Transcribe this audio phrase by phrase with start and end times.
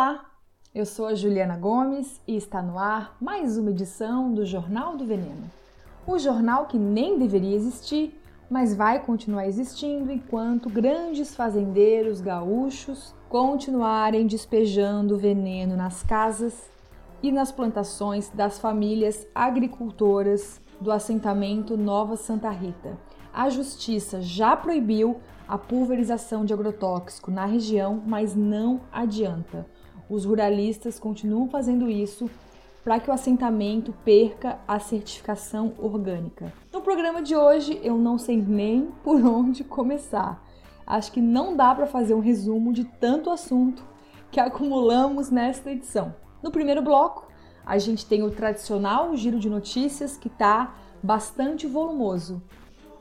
[0.00, 0.26] Olá,
[0.72, 5.04] eu sou a Juliana Gomes e está no ar mais uma edição do Jornal do
[5.04, 5.50] Veneno.
[6.06, 8.16] O jornal que nem deveria existir,
[8.48, 16.70] mas vai continuar existindo enquanto grandes fazendeiros gaúchos continuarem despejando veneno nas casas
[17.20, 22.96] e nas plantações das famílias agricultoras do assentamento Nova Santa Rita.
[23.34, 29.66] A justiça já proibiu a pulverização de agrotóxico na região, mas não adianta.
[30.08, 32.30] Os ruralistas continuam fazendo isso
[32.82, 36.52] para que o assentamento perca a certificação orgânica.
[36.72, 40.42] No programa de hoje, eu não sei nem por onde começar.
[40.86, 43.84] Acho que não dá para fazer um resumo de tanto assunto
[44.30, 46.14] que acumulamos nesta edição.
[46.42, 47.26] No primeiro bloco,
[47.66, 52.42] a gente tem o tradicional giro de notícias que está bastante volumoso.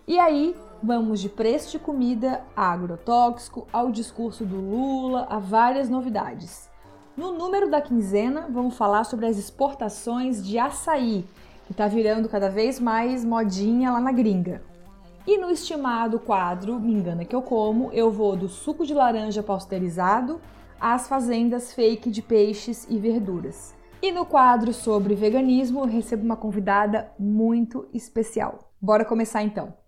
[0.06, 5.90] E aí, Vamos de preço de comida a agrotóxico, ao discurso do Lula, a várias
[5.90, 6.70] novidades.
[7.18, 11.26] No número da quinzena, vamos falar sobre as exportações de açaí,
[11.66, 14.62] que está virando cada vez mais modinha lá na gringa.
[15.26, 19.42] E no estimado quadro Me Engana Que Eu Como, eu vou do suco de laranja
[19.42, 20.40] pasteurizado
[20.80, 23.74] às fazendas fake de peixes e verduras.
[24.00, 28.72] E no quadro sobre veganismo, recebo uma convidada muito especial.
[28.80, 29.87] Bora começar então!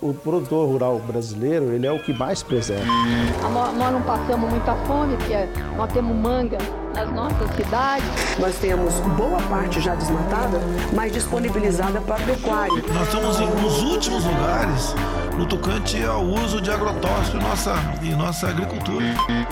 [0.00, 2.84] O produtor rural brasileiro ele é o que mais preserva.
[3.52, 6.58] Nós não passamos muita fome, porque nós temos manga
[6.94, 8.06] nas nossas cidades.
[8.38, 10.60] Nós temos boa parte já desmatada,
[10.94, 12.82] mas disponibilizada para pecuária.
[12.92, 14.94] Nós estamos nos últimos lugares
[15.38, 19.04] no tocante ao uso de agrotóxico em nossa, em nossa agricultura.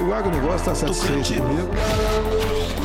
[0.06, 2.83] O agronegócio está satisfeito comigo.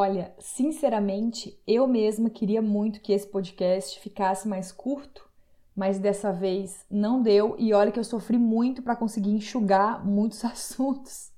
[0.00, 5.28] Olha, sinceramente, eu mesma queria muito que esse podcast ficasse mais curto,
[5.74, 10.44] mas dessa vez não deu e olha que eu sofri muito para conseguir enxugar muitos
[10.46, 11.32] assuntos.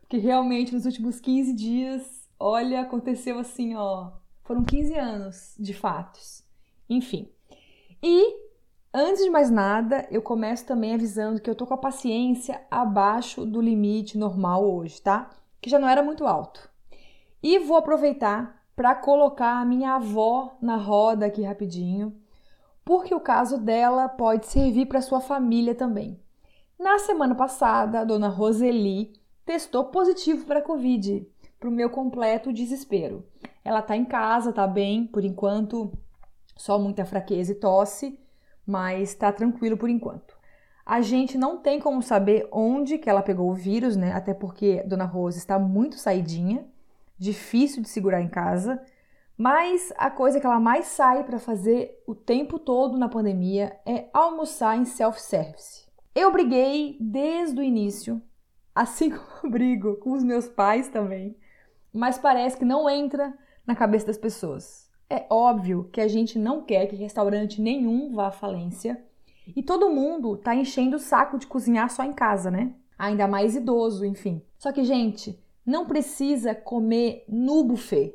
[0.00, 6.42] Porque realmente nos últimos 15 dias, olha, aconteceu assim, ó, foram 15 anos de fatos.
[6.88, 7.28] Enfim.
[8.02, 8.24] E
[8.90, 13.44] antes de mais nada, eu começo também avisando que eu tô com a paciência abaixo
[13.44, 15.28] do limite normal hoje, tá?
[15.60, 16.71] Que já não era muito alto.
[17.42, 22.16] E vou aproveitar para colocar a minha avó na roda aqui rapidinho,
[22.84, 26.20] porque o caso dela pode servir para sua família também.
[26.78, 29.12] Na semana passada, a dona Roseli
[29.44, 31.26] testou positivo para a Covid,
[31.58, 33.26] para o meu completo desespero.
[33.64, 35.92] Ela está em casa, está bem, por enquanto,
[36.56, 38.18] só muita fraqueza e tosse,
[38.66, 40.36] mas está tranquilo por enquanto.
[40.84, 44.12] A gente não tem como saber onde que ela pegou o vírus, né?
[44.12, 46.66] Até porque a Dona Rose está muito saidinha
[47.22, 48.82] difícil de segurar em casa,
[49.38, 54.08] mas a coisa que ela mais sai para fazer o tempo todo na pandemia é
[54.12, 55.86] almoçar em self-service.
[56.14, 58.20] Eu briguei desde o início,
[58.74, 61.36] assim como brigo com os meus pais também,
[61.92, 63.32] mas parece que não entra
[63.64, 64.90] na cabeça das pessoas.
[65.08, 69.00] É óbvio que a gente não quer que restaurante nenhum vá à falência
[69.54, 72.74] e todo mundo tá enchendo o saco de cozinhar só em casa, né?
[72.98, 74.42] Ainda mais idoso, enfim.
[74.58, 78.14] Só que, gente, não precisa comer no buffet.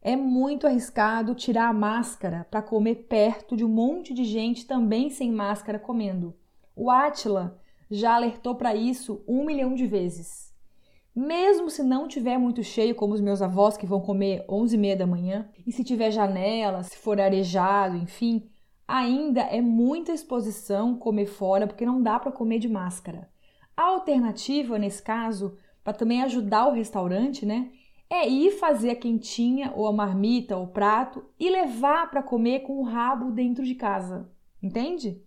[0.00, 5.10] É muito arriscado tirar a máscara para comer perto de um monte de gente também
[5.10, 6.34] sem máscara comendo.
[6.74, 7.60] O Atila
[7.90, 10.54] já alertou para isso um milhão de vezes.
[11.14, 14.78] Mesmo se não tiver muito cheio, como os meus avós que vão comer 11 e
[14.78, 18.48] meia da manhã, e se tiver janela, se for arejado, enfim,
[18.86, 23.28] ainda é muita exposição comer fora porque não dá para comer de máscara.
[23.76, 25.56] A alternativa, nesse caso,
[25.88, 27.70] para também ajudar o restaurante, né?
[28.10, 32.60] É ir fazer a quentinha ou a marmita ou o prato e levar para comer
[32.60, 34.30] com o rabo dentro de casa,
[34.62, 35.18] entende?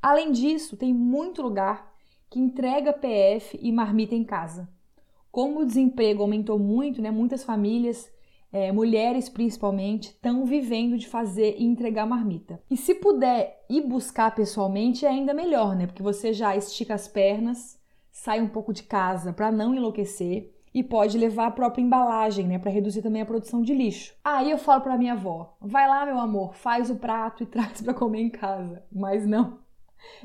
[0.00, 1.94] Além disso, tem muito lugar
[2.30, 4.66] que entrega PF e marmita em casa.
[5.30, 7.10] Como o desemprego aumentou muito, né?
[7.10, 8.10] Muitas famílias,
[8.50, 12.58] é, mulheres principalmente, estão vivendo de fazer e entregar marmita.
[12.70, 15.86] E se puder ir buscar pessoalmente, é ainda melhor, né?
[15.86, 17.75] Porque você já estica as pernas
[18.16, 22.58] sai um pouco de casa para não enlouquecer e pode levar a própria embalagem, né,
[22.58, 24.14] para reduzir também a produção de lixo.
[24.24, 27.82] Aí eu falo para minha avó: "Vai lá, meu amor, faz o prato e traz
[27.82, 28.82] para comer em casa".
[28.90, 29.58] Mas não.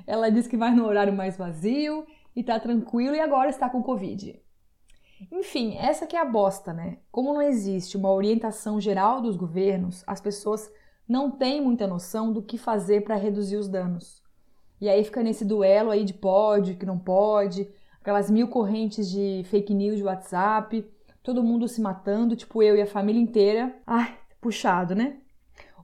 [0.07, 3.83] Ela diz que vai no horário mais vazio e tá tranquilo e agora está com
[3.83, 4.41] covid.
[5.29, 6.97] Enfim, essa que é a bosta, né?
[7.11, 10.71] Como não existe uma orientação geral dos governos, as pessoas
[11.07, 14.23] não têm muita noção do que fazer para reduzir os danos.
[14.79, 17.69] E aí fica nesse duelo aí de pode, que não pode,
[18.01, 20.85] aquelas mil correntes de fake news de WhatsApp,
[21.23, 23.75] todo mundo se matando, tipo eu e a família inteira.
[23.85, 25.17] Ai, puxado, né?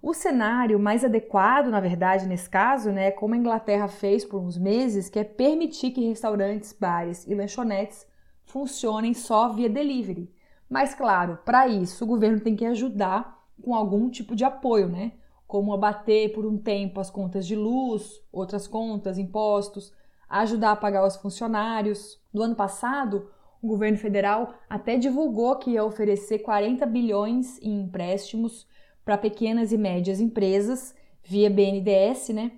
[0.01, 4.57] O cenário mais adequado, na verdade, nesse caso, né, como a Inglaterra fez por uns
[4.57, 8.05] meses, que é permitir que restaurantes, bares e lanchonetes
[8.45, 10.31] funcionem só via delivery.
[10.69, 15.13] Mas claro, para isso o governo tem que ajudar com algum tipo de apoio, né?
[15.47, 19.93] Como abater por um tempo as contas de luz, outras contas, impostos,
[20.29, 22.19] ajudar a pagar os funcionários.
[22.33, 23.29] No ano passado,
[23.61, 28.67] o governo federal até divulgou que ia oferecer 40 bilhões em empréstimos
[29.03, 30.93] para pequenas e médias empresas
[31.23, 32.51] via BNDES, né?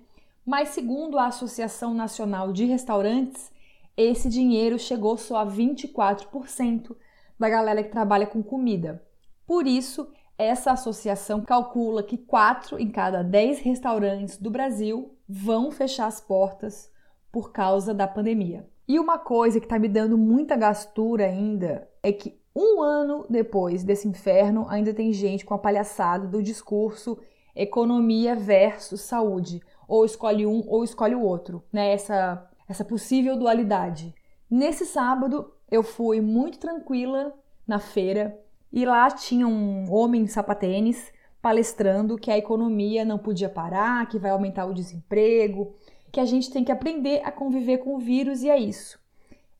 [0.44, 3.52] Mas segundo a Associação Nacional de Restaurantes,
[3.96, 6.96] esse dinheiro chegou só a 24%
[7.38, 9.02] da galera que trabalha com comida.
[9.46, 16.06] Por isso, essa associação calcula que 4 em cada 10 restaurantes do Brasil vão fechar
[16.06, 16.90] as portas
[17.32, 18.68] por causa da pandemia.
[18.86, 23.84] E uma coisa que está me dando muita gastura ainda é que um ano depois
[23.84, 27.18] desse inferno ainda tem gente com a palhaçada do discurso
[27.54, 31.92] economia versus saúde, ou escolhe um ou escolhe o outro, né?
[31.92, 34.14] Essa, essa possível dualidade.
[34.50, 37.32] Nesse sábado eu fui muito tranquila
[37.66, 38.36] na feira
[38.72, 41.12] e lá tinha um homem sapatênis
[41.42, 45.74] palestrando que a economia não podia parar, que vai aumentar o desemprego,
[46.12, 48.98] que a gente tem que aprender a conviver com o vírus e é isso.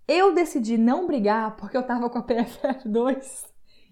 [0.07, 3.47] Eu decidi não brigar porque eu tava com a PFF2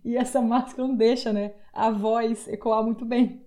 [0.05, 3.47] e essa máscara não deixa, né, a voz ecoar muito bem.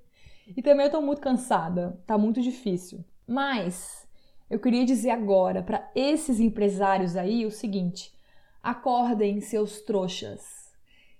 [0.55, 3.03] E também eu tô muito cansada, tá muito difícil.
[3.27, 4.07] Mas
[4.49, 8.13] eu queria dizer agora para esses empresários aí o seguinte:
[8.61, 10.71] acordem, seus trouxas.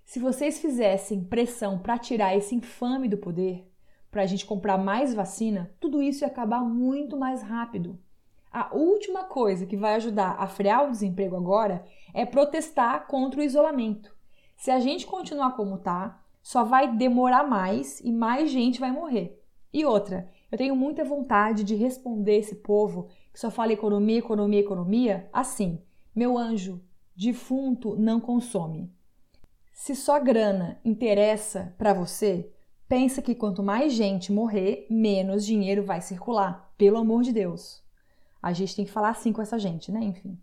[0.04, 3.66] Se vocês fizessem pressão para tirar esse infame do poder,
[4.12, 7.98] para a gente comprar mais vacina, tudo isso ia acabar muito mais rápido.
[8.52, 11.82] A última coisa que vai ajudar a frear o desemprego agora
[12.12, 14.14] é protestar contra o isolamento.
[14.54, 19.42] Se a gente continuar como tá, só vai demorar mais e mais gente vai morrer.
[19.72, 24.60] E outra, eu tenho muita vontade de responder esse povo que só fala economia, economia,
[24.60, 25.80] economia, assim:
[26.14, 26.82] meu anjo,
[27.16, 28.92] defunto não consome.
[29.72, 32.52] Se só grana interessa para você,
[32.92, 36.70] pensa que quanto mais gente morrer, menos dinheiro vai circular.
[36.76, 37.82] Pelo amor de Deus.
[38.42, 40.00] A gente tem que falar assim com essa gente, né?
[40.04, 40.38] Enfim.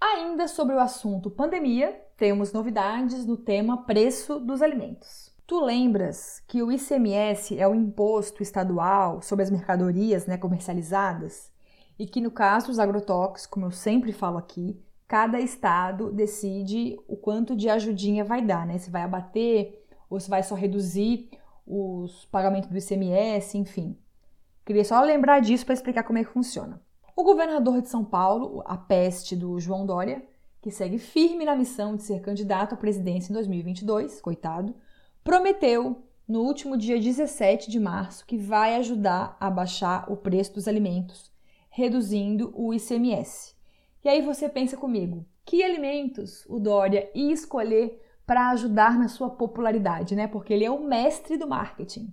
[0.00, 5.32] Ainda sobre o assunto pandemia, temos novidades no tema preço dos alimentos.
[5.46, 11.52] Tu lembras que o ICMS é o imposto estadual sobre as mercadorias né, comercializadas?
[11.96, 14.76] E que no caso dos agrotóxicos, como eu sempre falo aqui,
[15.06, 18.76] cada estado decide o quanto de ajudinha vai dar, né?
[18.78, 21.30] Se vai abater ou se vai só reduzir
[21.72, 23.96] os pagamentos do ICMS, enfim.
[24.64, 26.82] Queria só lembrar disso para explicar como é que funciona.
[27.16, 30.22] O governador de São Paulo, a peste do João Dória,
[30.60, 34.74] que segue firme na missão de ser candidato à presidência em 2022, coitado,
[35.24, 40.68] prometeu no último dia 17 de março que vai ajudar a baixar o preço dos
[40.68, 41.32] alimentos,
[41.70, 43.54] reduzindo o ICMS.
[44.04, 49.30] E aí você pensa comigo, que alimentos o Dória ia escolher para ajudar na sua
[49.30, 50.26] popularidade, né?
[50.26, 52.12] Porque ele é o mestre do marketing.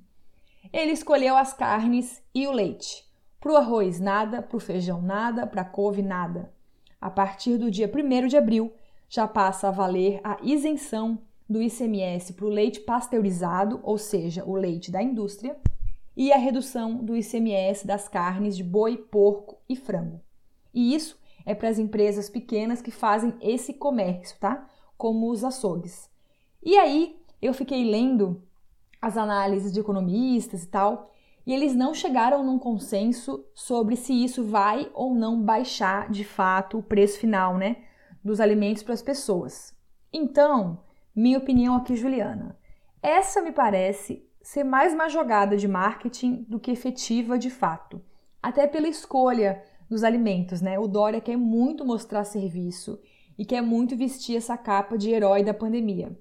[0.72, 3.08] Ele escolheu as carnes e o leite.
[3.40, 6.52] Para o arroz, nada, para o feijão, nada, para a couve, nada.
[7.00, 8.74] A partir do dia 1 de abril,
[9.08, 11.20] já passa a valer a isenção
[11.50, 15.58] do ICMS para o leite pasteurizado, ou seja, o leite da indústria,
[16.16, 20.22] e a redução do ICMS das carnes de boi, porco e frango.
[20.74, 24.69] E isso é para as empresas pequenas que fazem esse comércio, tá?
[25.00, 26.12] Como os açougues.
[26.62, 28.44] E aí eu fiquei lendo
[29.02, 31.10] as análises de economistas e tal,
[31.48, 36.78] e eles não chegaram num consenso sobre se isso vai ou não baixar de fato
[36.78, 37.78] o preço final, né,
[38.22, 39.74] dos alimentos para as pessoas.
[40.12, 40.84] Então,
[41.16, 42.60] minha opinião aqui, Juliana,
[43.02, 48.02] essa me parece ser mais uma jogada de marketing do que efetiva de fato,
[48.44, 50.78] até pela escolha dos alimentos, né?
[50.78, 53.00] O Dória quer muito mostrar serviço
[53.40, 56.12] e quer muito vestir essa capa de herói da pandemia.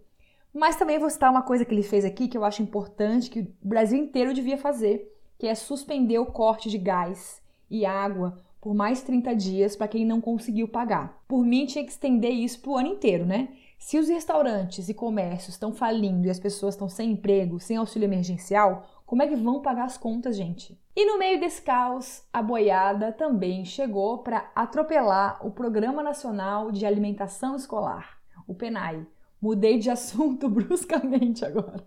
[0.55, 3.41] Mas também vou citar uma coisa que ele fez aqui que eu acho importante, que
[3.41, 8.73] o Brasil inteiro devia fazer, que é suspender o corte de gás e água por
[8.73, 11.21] mais 30 dias para quem não conseguiu pagar.
[11.27, 13.49] Por mim, tinha que estender isso para o ano inteiro, né?
[13.81, 18.07] Se os restaurantes e comércios estão falindo e as pessoas estão sem emprego, sem auxílio
[18.07, 20.79] emergencial, como é que vão pagar as contas, gente?
[20.99, 26.85] E no meio desse caos, a boiada também chegou para atropelar o Programa Nacional de
[26.85, 29.07] Alimentação Escolar, o PENAI.
[29.40, 31.87] Mudei de assunto bruscamente agora.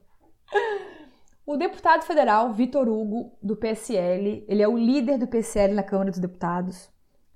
[1.46, 6.10] O deputado federal Vitor Hugo, do PSL, ele é o líder do PSL na Câmara
[6.10, 6.90] dos Deputados,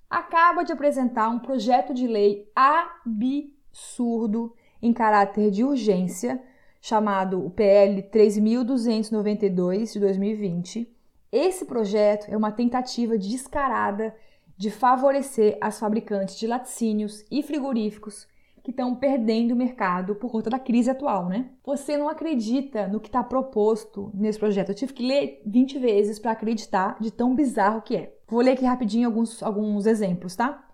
[0.10, 6.42] acaba de apresentar um projeto de lei absurdo em caráter de urgência
[6.80, 10.95] chamado o PL 3292 de 2020.
[11.36, 14.16] Esse projeto é uma tentativa descarada
[14.56, 18.26] de favorecer as fabricantes de laticínios e frigoríficos
[18.64, 21.50] que estão perdendo o mercado por conta da crise atual, né?
[21.66, 24.70] Você não acredita no que está proposto nesse projeto.
[24.70, 28.16] Eu tive que ler 20 vezes para acreditar de tão bizarro que é.
[28.30, 30.66] Vou ler aqui rapidinho alguns, alguns exemplos, tá?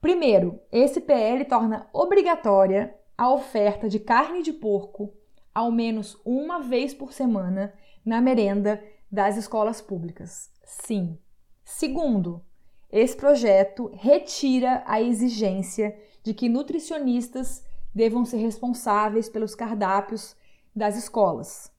[0.00, 5.12] Primeiro, esse PL torna obrigatória a oferta de carne de porco
[5.54, 8.82] ao menos uma vez por semana na merenda
[9.16, 10.50] das escolas públicas.
[10.62, 11.16] Sim.
[11.64, 12.44] Segundo,
[12.92, 20.36] esse projeto retira a exigência de que nutricionistas devam ser responsáveis pelos cardápios
[20.74, 21.72] das escolas.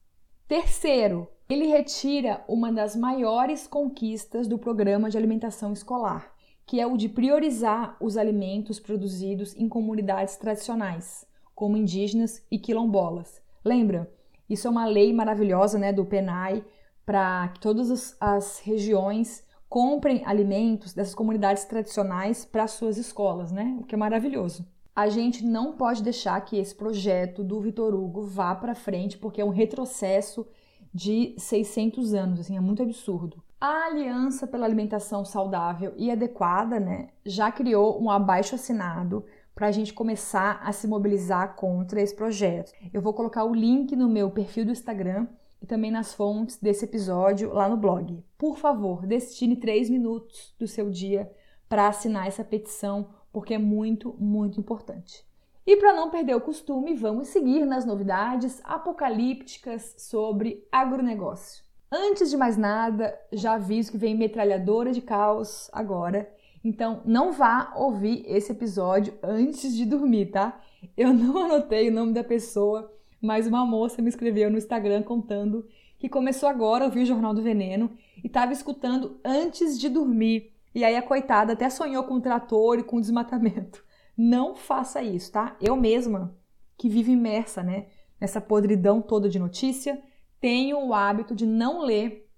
[0.48, 6.34] Terceiro, ele retira uma das maiores conquistas do programa de alimentação escolar,
[6.66, 13.40] que é o de priorizar os alimentos produzidos em comunidades tradicionais, como indígenas e quilombolas.
[13.64, 14.12] Lembra?
[14.50, 16.64] Isso é uma lei maravilhosa né, do PENAI
[17.08, 23.78] para que todas as regiões comprem alimentos dessas comunidades tradicionais para suas escolas, né?
[23.80, 24.68] O que é maravilhoso.
[24.94, 29.40] A gente não pode deixar que esse projeto do Vitor Hugo vá para frente, porque
[29.40, 30.46] é um retrocesso
[30.92, 33.42] de 600 anos, assim, é muito absurdo.
[33.58, 39.24] A Aliança pela Alimentação Saudável e Adequada, né, já criou um abaixo assinado
[39.54, 42.70] para a gente começar a se mobilizar contra esse projeto.
[42.92, 45.26] Eu vou colocar o link no meu perfil do Instagram
[45.60, 48.24] e também nas fontes desse episódio lá no blog.
[48.36, 51.30] Por favor, destine três minutos do seu dia
[51.68, 55.24] para assinar essa petição, porque é muito, muito importante.
[55.66, 61.62] E para não perder o costume, vamos seguir nas novidades apocalípticas sobre agronegócio.
[61.90, 67.72] Antes de mais nada, já aviso que vem metralhadora de caos agora então, não vá
[67.76, 70.60] ouvir esse episódio antes de dormir, tá?
[70.96, 75.66] Eu não anotei o nome da pessoa, mas uma moça me escreveu no Instagram contando
[75.98, 77.90] que começou agora a ouvir o Jornal do Veneno
[78.22, 80.52] e estava escutando antes de dormir.
[80.74, 83.84] E aí a coitada até sonhou com o trator e com o desmatamento.
[84.16, 85.56] Não faça isso, tá?
[85.60, 86.36] Eu mesma,
[86.76, 87.86] que vivo imersa, né,
[88.20, 90.00] nessa podridão toda de notícia,
[90.40, 92.28] tenho o hábito de não ler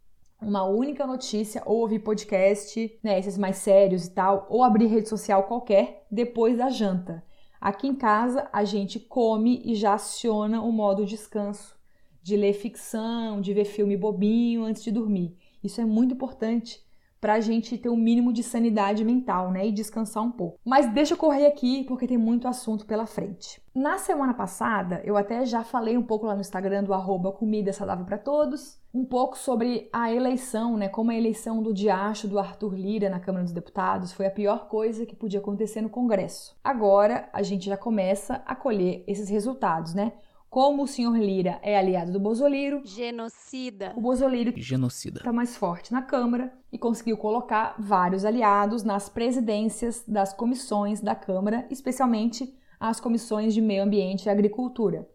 [0.41, 5.09] uma única notícia ou ouvir podcast, né, esses mais sérios e tal, ou abrir rede
[5.09, 7.23] social qualquer depois da janta.
[7.61, 11.79] Aqui em casa a gente come e já aciona o modo descanso,
[12.23, 15.37] de ler ficção, de ver filme bobinho antes de dormir.
[15.63, 16.83] Isso é muito importante
[17.21, 20.59] para a gente ter um mínimo de sanidade mental, né, e descansar um pouco.
[20.65, 23.61] Mas deixa eu correr aqui porque tem muito assunto pela frente.
[23.75, 27.73] Na semana passada, eu até já falei um pouco lá no Instagram do arroba Comida
[27.73, 32.39] Saudável para Todos, um pouco sobre a eleição, né, como a eleição do diacho do
[32.39, 36.57] Arthur Lira na Câmara dos Deputados foi a pior coisa que podia acontecer no Congresso.
[36.65, 40.13] Agora, a gente já começa a colher esses resultados, né?
[40.51, 43.93] Como o senhor Lira é aliado do Bozoliro, genocida.
[43.97, 50.03] O Bozoliro genocida está mais forte na Câmara e conseguiu colocar vários aliados nas presidências
[50.09, 55.09] das comissões da Câmara, especialmente as comissões de Meio Ambiente e Agricultura.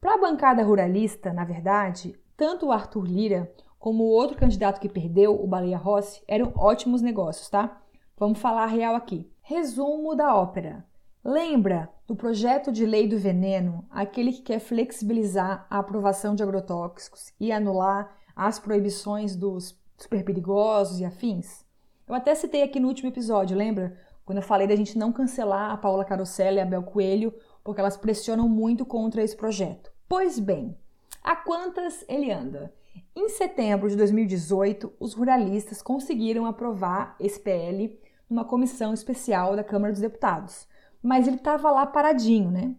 [0.00, 4.88] Para a bancada ruralista, na verdade, tanto o Arthur Lira como o outro candidato que
[4.88, 7.80] perdeu, o Baleia Rossi, eram ótimos negócios, tá?
[8.18, 9.30] Vamos falar a real aqui.
[9.40, 10.84] Resumo da ópera.
[11.22, 17.30] Lembra do projeto de lei do veneno, aquele que quer flexibilizar a aprovação de agrotóxicos
[17.38, 21.62] e anular as proibições dos superperigosos e afins?
[22.08, 23.98] Eu até citei aqui no último episódio, lembra?
[24.24, 27.82] Quando eu falei da gente não cancelar a Paula Carosella e a Bel Coelho, porque
[27.82, 29.92] elas pressionam muito contra esse projeto.
[30.08, 30.74] Pois bem,
[31.22, 32.72] a quantas ele anda?
[33.14, 39.92] Em setembro de 2018, os ruralistas conseguiram aprovar esse PL numa comissão especial da Câmara
[39.92, 40.66] dos Deputados
[41.02, 42.74] mas ele estava lá paradinho, né?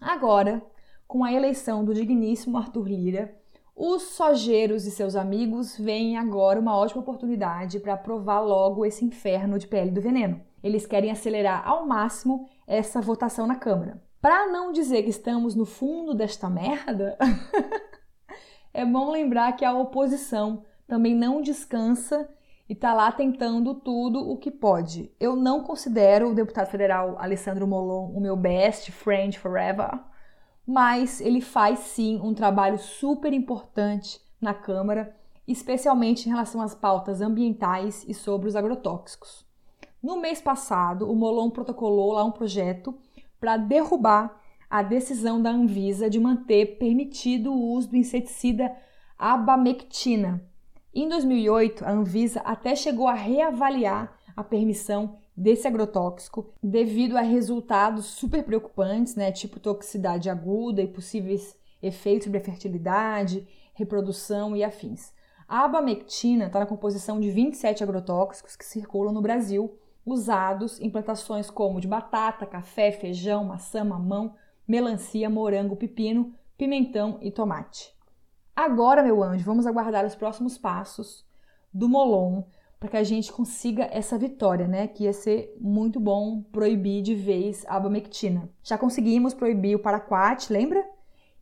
[0.00, 0.62] Agora,
[1.06, 3.42] com a eleição do digníssimo Arthur Lira,
[3.74, 9.58] os sojeiros e seus amigos veem agora uma ótima oportunidade para aprovar logo esse inferno
[9.58, 10.40] de PL do veneno.
[10.62, 14.02] Eles querem acelerar ao máximo essa votação na Câmara.
[14.20, 17.16] Para não dizer que estamos no fundo desta merda,
[18.72, 22.28] é bom lembrar que a oposição também não descansa
[22.68, 25.12] e está lá tentando tudo o que pode.
[25.18, 30.00] Eu não considero o deputado federal Alessandro Molon o meu best friend forever,
[30.66, 35.14] mas ele faz sim um trabalho super importante na Câmara,
[35.46, 39.44] especialmente em relação às pautas ambientais e sobre os agrotóxicos.
[40.02, 42.94] No mês passado, o Molon protocolou lá um projeto
[43.38, 48.74] para derrubar a decisão da Anvisa de manter permitido o uso do inseticida
[49.18, 50.42] abamectina,
[50.94, 58.06] em 2008, a Anvisa até chegou a reavaliar a permissão desse agrotóxico devido a resultados
[58.06, 65.12] super preocupantes, né, tipo toxicidade aguda e possíveis efeitos sobre a fertilidade, reprodução e afins.
[65.48, 71.50] A abamectina está na composição de 27 agrotóxicos que circulam no Brasil, usados em plantações
[71.50, 74.34] como de batata, café, feijão, maçã, mamão,
[74.66, 77.94] melancia, morango, pepino, pimentão e tomate.
[78.54, 81.24] Agora, meu anjo, vamos aguardar os próximos passos
[81.72, 82.42] do Molon
[82.78, 84.88] para que a gente consiga essa vitória, né?
[84.88, 88.50] Que ia ser muito bom proibir de vez a abamectina.
[88.62, 90.84] Já conseguimos proibir o paraquat, lembra?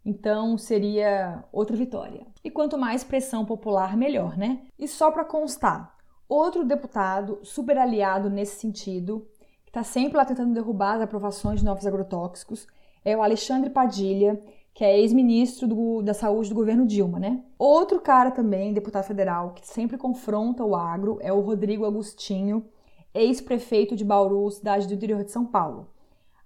[0.05, 2.27] Então seria outra vitória.
[2.45, 4.63] E quanto mais pressão popular, melhor, né?
[4.79, 5.97] E só para constar,
[6.29, 9.27] outro deputado super aliado nesse sentido,
[9.65, 12.67] que está sempre lá tentando derrubar as aprovações de novos agrotóxicos,
[13.05, 14.41] é o Alexandre Padilha,
[14.81, 17.43] que é ex-ministro da Saúde do governo Dilma, né?
[17.59, 22.65] Outro cara também, deputado federal, que sempre confronta o agro é o Rodrigo Agostinho,
[23.13, 25.89] ex-prefeito de Bauru, cidade do interior de São Paulo.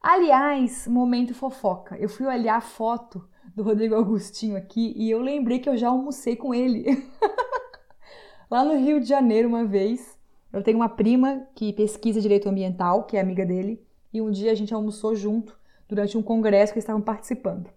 [0.03, 1.97] Aliás, momento fofoca.
[1.97, 3.25] Eu fui olhar a foto
[3.55, 7.09] do Rodrigo Agostinho aqui e eu lembrei que eu já almocei com ele.
[8.51, 10.19] Lá no Rio de Janeiro, uma vez,
[10.53, 13.81] eu tenho uma prima que pesquisa direito ambiental, que é amiga dele,
[14.13, 15.57] e um dia a gente almoçou junto
[15.89, 17.71] durante um congresso que eles estavam participando.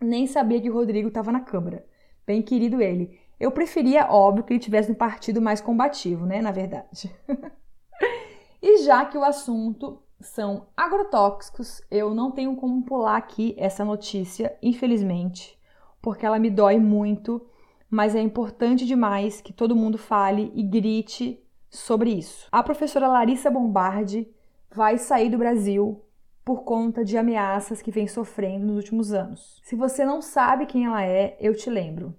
[0.00, 1.84] Nem sabia que o Rodrigo estava na Câmara.
[2.26, 3.18] Bem querido ele.
[3.38, 6.40] Eu preferia, óbvio, que ele tivesse um partido mais combativo, né?
[6.40, 7.14] Na verdade.
[8.62, 14.56] e já que o assunto são agrotóxicos, eu não tenho como pular aqui essa notícia,
[14.62, 15.58] infelizmente,
[16.00, 17.46] porque ela me dói muito,
[17.90, 22.48] mas é importante demais que todo mundo fale e grite sobre isso.
[22.50, 24.28] A professora Larissa Bombardi
[24.70, 26.02] vai sair do Brasil
[26.46, 29.60] por conta de ameaças que vem sofrendo nos últimos anos.
[29.64, 32.14] Se você não sabe quem ela é, eu te lembro.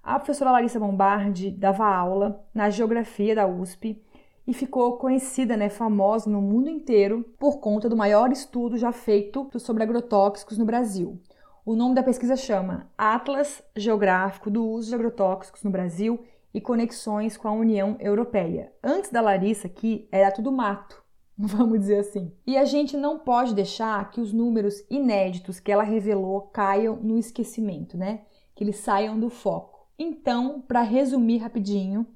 [0.00, 4.00] A professora Larissa Bombardi dava aula na geografia da USP
[4.46, 9.50] e ficou conhecida, né, famosa no mundo inteiro por conta do maior estudo já feito
[9.58, 11.20] sobre agrotóxicos no Brasil.
[11.66, 17.36] O nome da pesquisa chama Atlas Geográfico do Uso de Agrotóxicos no Brasil e Conexões
[17.36, 18.72] com a União Europeia.
[18.80, 21.03] Antes da Larissa aqui, era tudo mato.
[21.38, 22.32] vamos dizer assim.
[22.46, 27.18] E a gente não pode deixar que os números inéditos que ela revelou caiam no
[27.18, 28.22] esquecimento, né?
[28.54, 29.86] Que eles saiam do foco.
[29.98, 32.06] Então, para resumir rapidinho,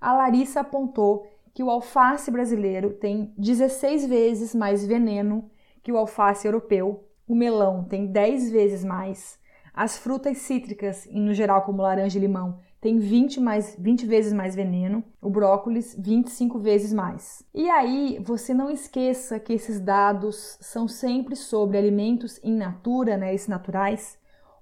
[0.00, 5.50] a Larissa apontou que o alface brasileiro tem 16 vezes mais veneno
[5.82, 9.38] que o alface europeu, o melão tem 10 vezes mais,
[9.72, 14.54] as frutas cítricas, no geral como laranja e limão, tem 20, mais, 20 vezes mais
[14.54, 17.42] veneno, o brócolis 25 vezes mais.
[17.54, 23.34] E aí, você não esqueça que esses dados são sempre sobre alimentos in natura, né,
[23.34, 24.18] esses naturais,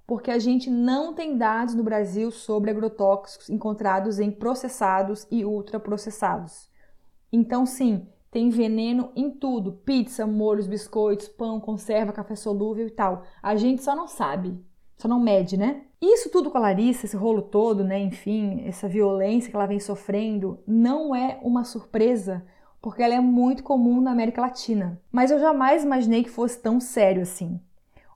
[0.06, 6.70] porque a gente não tem dados no Brasil sobre agrotóxicos encontrados em processados e ultraprocessados.
[7.32, 13.24] Então, sim, tem veneno em tudo: pizza, molhos, biscoitos, pão, conserva, café solúvel e tal.
[13.42, 14.56] A gente só não sabe,
[15.03, 15.83] só não mede, né?
[16.01, 17.99] Isso tudo com a Larissa, esse rolo todo, né?
[17.99, 22.45] Enfim, essa violência que ela vem sofrendo, não é uma surpresa,
[22.81, 25.01] porque ela é muito comum na América Latina.
[25.11, 27.61] Mas eu jamais imaginei que fosse tão sério assim.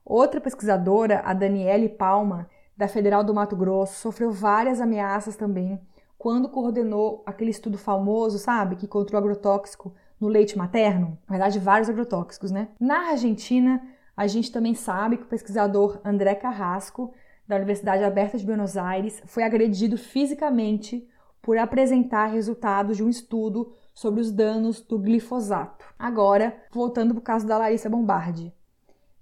[0.05, 5.81] Outra pesquisadora, a Daniele Palma, da Federal do Mato Grosso, sofreu várias ameaças também
[6.16, 11.18] quando coordenou aquele estudo famoso, sabe, que encontrou agrotóxico no leite materno.
[11.29, 12.68] Na verdade, vários agrotóxicos, né?
[12.81, 13.83] Na Argentina,
[14.16, 17.12] a gente também sabe que o pesquisador André Carrasco
[17.46, 21.07] da Universidade Aberta de Buenos Aires foi agredido fisicamente
[21.42, 25.85] por apresentar resultados de um estudo sobre os danos do glifosato.
[25.98, 28.52] Agora, voltando para o caso da Larissa Bombardi.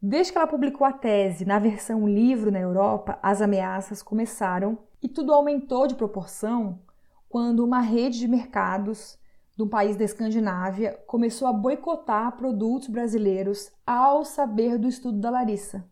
[0.01, 5.09] Desde que ela publicou a tese na versão livro na Europa, as ameaças começaram e
[5.09, 6.79] tudo aumentou de proporção
[7.29, 9.19] quando uma rede de mercados
[9.63, 15.89] um país da Escandinávia começou a boicotar produtos brasileiros ao saber do estudo da Larissa.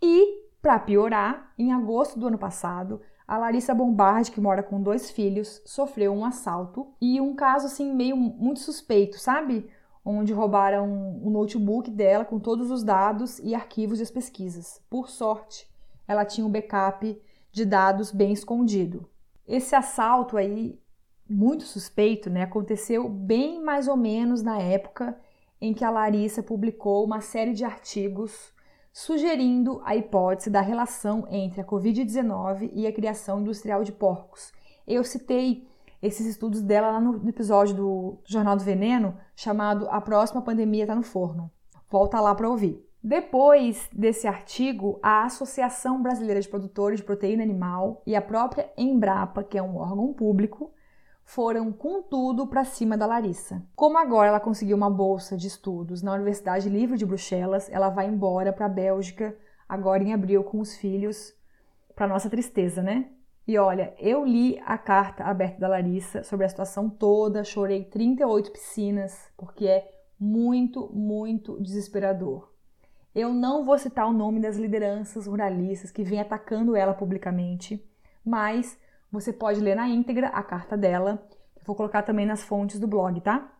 [0.00, 5.10] E para piorar, em agosto do ano passado, a Larissa Bombardi, que mora com dois
[5.10, 9.70] filhos, sofreu um assalto e um caso assim meio muito suspeito, sabe?
[10.04, 14.82] Onde roubaram o um notebook dela com todos os dados e arquivos das pesquisas.
[14.90, 15.66] Por sorte,
[16.06, 19.08] ela tinha um backup de dados bem escondido.
[19.46, 20.81] Esse assalto aí,
[21.32, 25.16] muito suspeito, né, aconteceu bem mais ou menos na época
[25.60, 28.52] em que a Larissa publicou uma série de artigos
[28.92, 34.52] sugerindo a hipótese da relação entre a Covid-19 e a criação industrial de porcos.
[34.86, 35.66] Eu citei
[36.02, 40.94] esses estudos dela lá no episódio do Jornal do Veneno, chamado A Próxima Pandemia Está
[40.94, 41.50] no Forno.
[41.88, 42.84] Volta lá para ouvir.
[43.02, 49.42] Depois desse artigo, a Associação Brasileira de Produtores de Proteína Animal e a própria Embrapa,
[49.42, 50.72] que é um órgão público,
[51.24, 53.62] foram com tudo para cima da Larissa.
[53.74, 58.06] Como agora ela conseguiu uma bolsa de estudos na Universidade Livre de Bruxelas, ela vai
[58.06, 59.36] embora para a Bélgica
[59.68, 61.34] agora em abril com os filhos
[61.94, 63.10] para nossa tristeza, né?
[63.46, 68.52] E olha, eu li a carta aberta da Larissa sobre a situação toda, chorei 38
[68.52, 72.52] piscinas, porque é muito, muito desesperador.
[73.14, 77.84] Eu não vou citar o nome das lideranças ruralistas que vêm atacando ela publicamente,
[78.24, 78.78] mas
[79.12, 81.22] você pode ler na íntegra a carta dela,
[81.54, 83.52] eu vou colocar também nas fontes do blog, tá?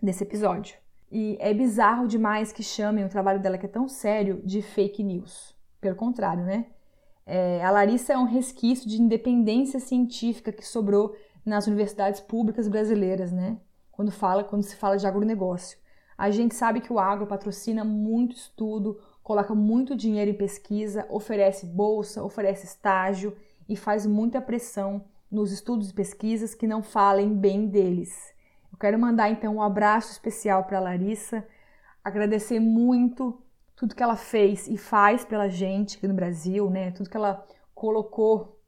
[0.00, 0.76] Desse episódio.
[1.10, 5.02] E é bizarro demais que chamem o trabalho dela, que é tão sério, de fake
[5.02, 5.54] news.
[5.80, 6.66] Pelo contrário, né?
[7.26, 13.32] É, a Larissa é um resquício de independência científica que sobrou nas universidades públicas brasileiras,
[13.32, 13.58] né?
[13.90, 15.78] Quando, fala, quando se fala de agronegócio.
[16.16, 21.66] A gente sabe que o agro patrocina muito estudo, coloca muito dinheiro em pesquisa, oferece
[21.66, 23.36] bolsa, oferece estágio
[23.72, 28.34] e faz muita pressão nos estudos e pesquisas que não falem bem deles.
[28.70, 31.46] Eu quero mandar então um abraço especial para Larissa,
[32.04, 33.42] agradecer muito
[33.74, 36.90] tudo que ela fez e faz pela gente aqui no Brasil, né?
[36.90, 38.60] Tudo que ela colocou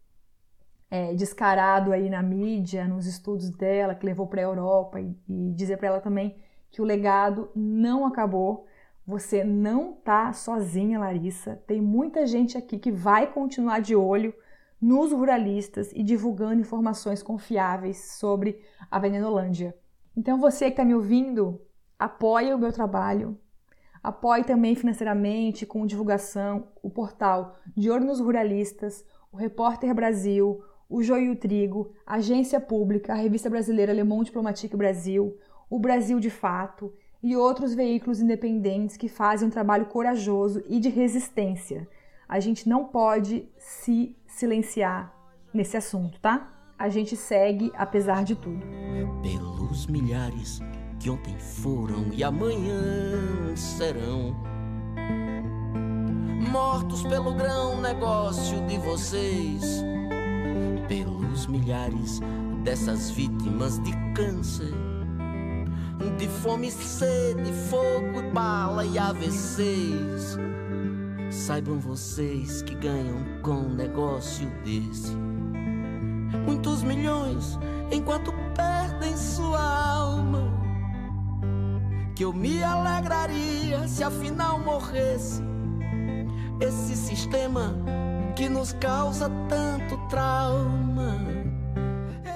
[0.91, 5.53] é, descarado aí na mídia, nos estudos dela, que levou para a Europa e, e
[5.53, 6.35] dizer para ela também
[6.71, 8.67] que o legado não acabou.
[9.07, 11.63] Você não tá sozinha, Larissa.
[11.67, 14.35] Tem muita gente aqui que vai continuar de olho
[14.81, 18.61] nos ruralistas e divulgando informações confiáveis sobre
[18.91, 19.77] a Venenolândia.
[20.17, 21.61] Então você que está me ouvindo,
[21.99, 23.39] apoie o meu trabalho,
[24.03, 31.35] apoie também financeiramente com divulgação o portal De nos Ruralistas, o Repórter Brasil, o Joio
[31.35, 35.37] Trigo, a Agência Pública, a Revista Brasileira Le Monde Diplomatique Brasil,
[35.69, 40.91] o Brasil de Fato e outros veículos independentes que fazem um trabalho corajoso e de
[40.91, 41.89] resistência.
[42.29, 45.13] A gente não pode se silenciar
[45.53, 46.51] nesse assunto, tá?
[46.79, 48.65] A gente segue apesar de tudo.
[49.23, 50.61] Pelos milhares
[50.99, 54.35] que ontem foram e amanhã serão
[56.51, 59.83] mortos pelo grão negócio de vocês,
[60.89, 62.21] pelos milhares
[62.63, 64.73] dessas vítimas de câncer
[66.19, 70.39] de fome, sede, fogo, bala e AVCs.
[71.35, 75.13] Saibam vocês que ganham com um negócio desse
[76.47, 77.59] muitos milhões
[77.91, 80.53] enquanto perdem sua alma.
[82.15, 85.43] Que eu me alegraria se afinal morresse
[86.61, 87.77] esse sistema
[88.37, 91.19] que nos causa tanto trauma.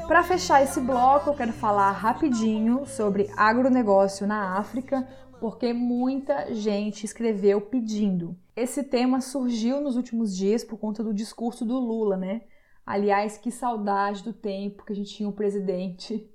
[0.08, 5.06] Para fechar esse bloco, eu quero falar rapidinho sobre agronegócio na África,
[5.40, 8.37] porque muita gente escreveu pedindo.
[8.57, 12.42] Esse tema surgiu nos últimos dias por conta do discurso do Lula, né?
[12.85, 16.29] Aliás, que saudade do tempo que a gente tinha um presidente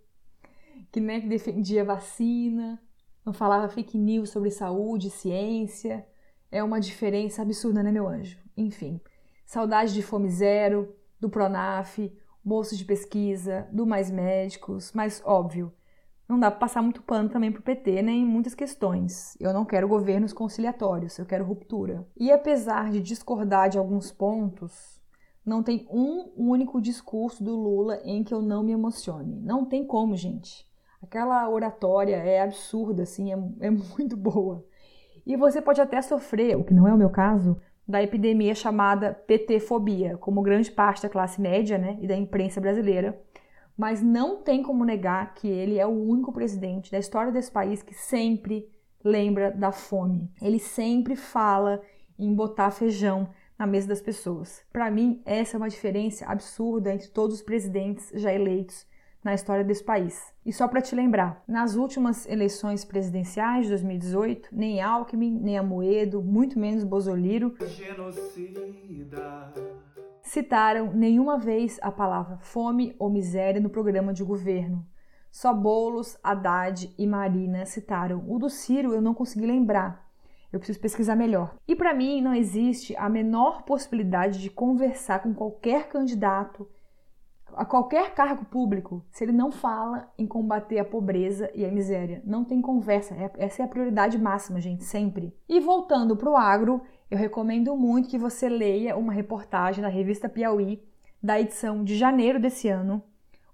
[0.92, 2.80] que né, que defendia vacina,
[3.26, 6.06] não falava fake news sobre saúde, ciência.
[6.52, 8.38] É uma diferença absurda, né, meu anjo?
[8.56, 9.02] Enfim,
[9.44, 11.98] saudade de Fome Zero, do Pronaf,
[12.46, 15.74] bolsas de pesquisa, do Mais Médicos, mas óbvio,
[16.34, 19.38] não dá para passar muito pano também pro PT, nem né, em muitas questões.
[19.40, 22.08] Eu não quero governos conciliatórios, eu quero ruptura.
[22.18, 25.00] E apesar de discordar de alguns pontos,
[25.46, 29.40] não tem um único discurso do Lula em que eu não me emocione.
[29.42, 30.68] Não tem como, gente.
[31.02, 34.66] Aquela oratória é absurda, assim, é, é muito boa.
[35.26, 39.14] E você pode até sofrer, o que não é o meu caso, da epidemia chamada
[39.14, 43.22] PT-fobia, como grande parte da classe média né, e da imprensa brasileira.
[43.78, 47.82] Mas não tem como negar que ele é o único presidente da história desse país
[47.82, 48.70] que sempre
[49.04, 50.32] lembra da fome.
[50.42, 51.82] Ele sempre fala
[52.18, 54.62] em botar feijão na mesa das pessoas.
[54.72, 58.86] Para mim, essa é uma diferença absurda entre todos os presidentes já eleitos
[59.24, 60.34] na história desse país.
[60.46, 66.22] E só para te lembrar, nas últimas eleições presidenciais de 2018, nem Alckmin, nem Amoedo,
[66.22, 67.56] muito menos Bozoliro,
[70.34, 74.84] citaram nenhuma vez a palavra fome ou miséria no programa de governo.
[75.32, 78.26] Só Bolos, Haddad e Marina citaram.
[78.28, 80.10] O do Ciro eu não consegui lembrar.
[80.52, 81.54] Eu preciso pesquisar melhor.
[81.68, 86.68] E para mim não existe a menor possibilidade de conversar com qualquer candidato
[87.56, 92.22] a qualquer cargo público se ele não fala em combater a pobreza e a miséria.
[92.26, 93.14] Não tem conversa.
[93.14, 95.36] É, essa é a prioridade máxima, gente, sempre.
[95.48, 96.82] E voltando para o agro,
[97.14, 100.84] eu recomendo muito que você leia uma reportagem da revista Piauí,
[101.22, 103.04] da edição de janeiro desse ano,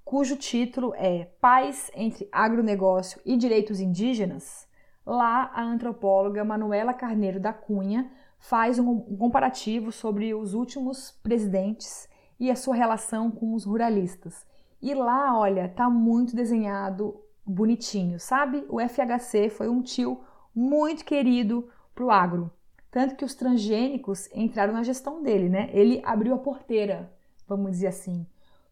[0.06, 4.66] cujo título é Paz entre Agronegócio e Direitos Indígenas.
[5.06, 12.08] Lá, a antropóloga Manuela Carneiro da Cunha faz um comparativo sobre os últimos presidentes
[12.40, 14.48] e a sua relação com os ruralistas.
[14.82, 18.66] E lá, olha, tá muito desenhado bonitinho, sabe?
[18.70, 20.22] O FHC foi um tio
[20.56, 22.50] muito querido pro agro.
[22.92, 25.70] Tanto que os transgênicos entraram na gestão dele, né?
[25.72, 27.12] Ele abriu a porteira,
[27.48, 28.26] vamos dizer assim.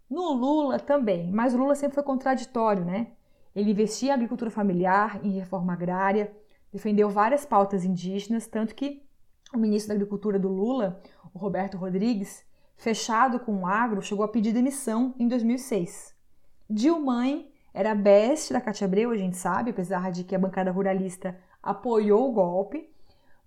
[0.10, 3.08] No Lula também, mas o Lula sempre foi contraditório, né?
[3.56, 6.32] Ele investia em agricultura familiar, em reforma agrária,
[6.72, 9.04] defendeu várias pautas indígenas, tanto que
[9.54, 11.02] o ministro da Agricultura do Lula,
[11.34, 16.16] o Roberto Rodrigues, fechado com o agro, chegou a pedir demissão em 2006.
[16.70, 21.38] Dilmãe era best da Cátia Abreu, a gente sabe, apesar de que a bancada ruralista
[21.62, 22.90] apoiou o golpe,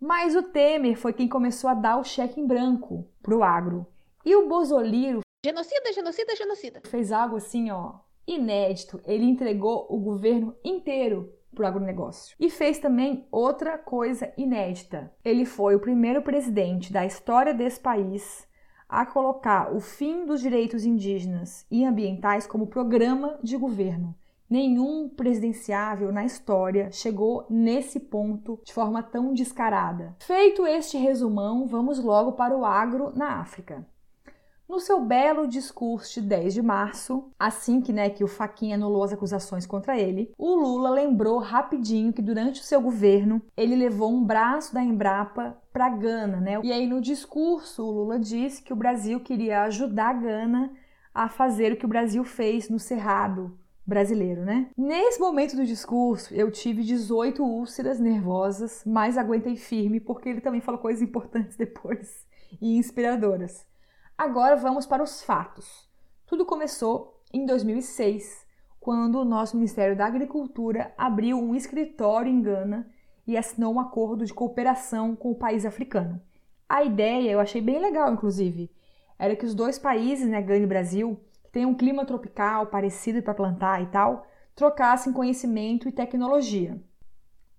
[0.00, 3.86] mas o Temer foi quem começou a dar o cheque em branco para o agro.
[4.24, 5.20] E o Bozoliro.
[5.44, 6.82] Genocida, genocida, genocida.
[6.84, 7.94] Fez algo assim, ó,
[8.26, 9.00] inédito.
[9.04, 12.36] Ele entregou o governo inteiro para o agronegócio.
[12.40, 15.12] E fez também outra coisa inédita.
[15.24, 18.48] Ele foi o primeiro presidente da história desse país
[18.88, 24.14] a colocar o fim dos direitos indígenas e ambientais como programa de governo.
[24.50, 30.16] Nenhum presidenciável na história chegou nesse ponto de forma tão descarada.
[30.18, 33.86] Feito este resumão, vamos logo para o agro na África.
[34.68, 39.04] No seu belo discurso de 10 de março, assim que, né, que o Faquinha anulou
[39.04, 44.12] as acusações contra ele, o Lula lembrou rapidinho que durante o seu governo ele levou
[44.12, 46.60] um braço da Embrapa para Gana, né?
[46.62, 50.72] E aí no discurso o Lula disse que o Brasil queria ajudar a Gana
[51.12, 53.58] a fazer o que o Brasil fez no Cerrado,
[53.90, 54.70] brasileiro, né?
[54.78, 60.60] Nesse momento do discurso, eu tive 18 úlceras nervosas, mas aguentei firme porque ele também
[60.60, 62.24] falou coisas importantes depois
[62.62, 63.66] e inspiradoras.
[64.16, 65.90] Agora vamos para os fatos.
[66.24, 68.46] Tudo começou em 2006,
[68.78, 72.88] quando o nosso Ministério da Agricultura abriu um escritório em Gana
[73.26, 76.20] e assinou um acordo de cooperação com o país africano.
[76.68, 78.70] A ideia eu achei bem legal, inclusive,
[79.18, 81.20] era que os dois países, né, Gana e Brasil,
[81.52, 86.80] tem um clima tropical parecido para plantar e tal, trocassem conhecimento e tecnologia.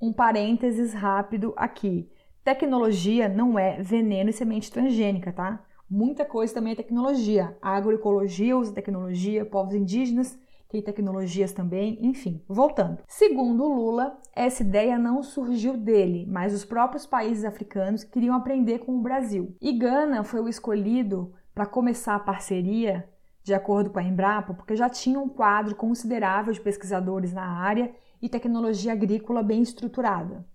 [0.01, 2.09] Um parênteses rápido aqui.
[2.43, 5.63] Tecnologia não é veneno e semente transgênica, tá?
[5.89, 7.57] Muita coisa também é tecnologia.
[7.61, 12.41] A agroecologia usa tecnologia, povos indígenas têm tecnologias também, enfim.
[12.47, 13.03] Voltando.
[13.07, 18.97] Segundo Lula, essa ideia não surgiu dele, mas os próprios países africanos queriam aprender com
[18.97, 19.53] o Brasil.
[19.61, 23.07] E Gana foi o escolhido para começar a parceria
[23.43, 27.91] de acordo com a Embrapa, porque já tinha um quadro considerável de pesquisadores na área
[28.21, 30.45] e tecnologia agrícola bem estruturada.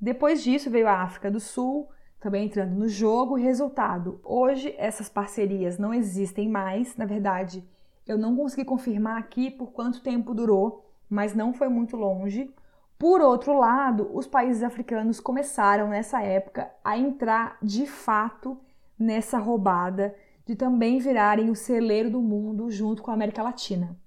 [0.00, 5.08] Depois disso veio a África do Sul, também entrando no jogo, e resultado, hoje essas
[5.08, 7.64] parcerias não existem mais, na verdade,
[8.06, 12.52] eu não consegui confirmar aqui por quanto tempo durou, mas não foi muito longe.
[12.98, 18.58] Por outro lado, os países africanos começaram nessa época a entrar de fato
[18.98, 20.14] nessa roubada
[20.52, 23.98] de também virarem o celeiro do mundo junto com a América Latina.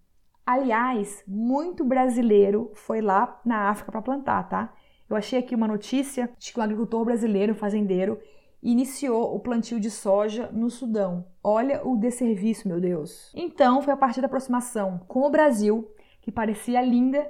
[0.46, 4.72] Aliás, muito brasileiro foi lá na África para plantar, tá?
[5.10, 8.20] Eu achei aqui uma notícia de que um agricultor brasileiro, fazendeiro,
[8.62, 11.26] iniciou o plantio de soja no Sudão.
[11.44, 13.32] Olha o desserviço, meu Deus.
[13.34, 17.28] Então, foi a partir da aproximação com o Brasil, que parecia linda,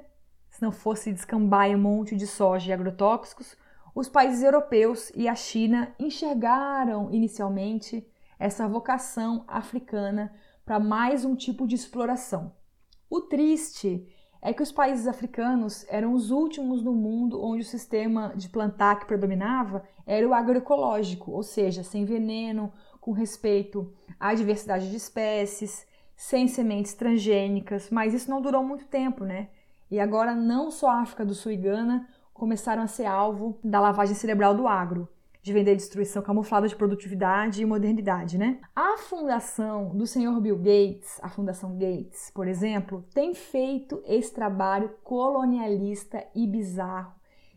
[0.50, 3.56] se não fosse descambar um monte de soja e agrotóxicos,
[3.94, 8.06] os países europeus e a China enxergaram inicialmente
[8.40, 10.34] essa vocação africana
[10.66, 12.54] para mais um tipo de exploração.
[13.10, 14.08] O triste
[14.42, 19.00] é que os países africanos eram os últimos no mundo onde o sistema de plantar
[19.00, 22.72] que predominava era o agroecológico, ou seja, sem veneno,
[23.02, 29.24] com respeito à diversidade de espécies, sem sementes transgênicas, mas isso não durou muito tempo,
[29.24, 29.50] né?
[29.90, 33.80] E agora não só a África do Sul e Gana começaram a ser alvo da
[33.80, 35.08] lavagem cerebral do agro
[35.46, 38.60] de vender destruição camuflada de produtividade e modernidade, né?
[38.76, 44.90] A fundação do senhor Bill Gates, a Fundação Gates, por exemplo, tem feito esse trabalho
[45.04, 47.14] colonialista e bizarro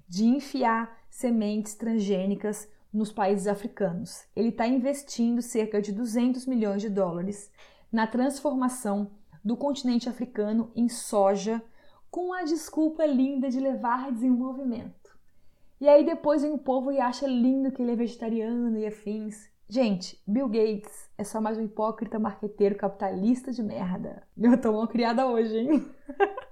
[0.07, 4.27] de enfiar sementes transgênicas nos países africanos.
[4.37, 7.51] Ele está investindo cerca de 200 milhões de dólares
[7.91, 11.63] na transformação do continente africano em soja,
[12.11, 14.98] com a desculpa linda de levar desenvolvimento.
[15.81, 19.49] E aí depois vem o povo e acha lindo que ele é vegetariano e afins.
[19.69, 24.23] Gente, Bill Gates é só mais um hipócrita marqueteiro capitalista de merda.
[24.37, 25.87] Eu tô mal criada hoje, hein?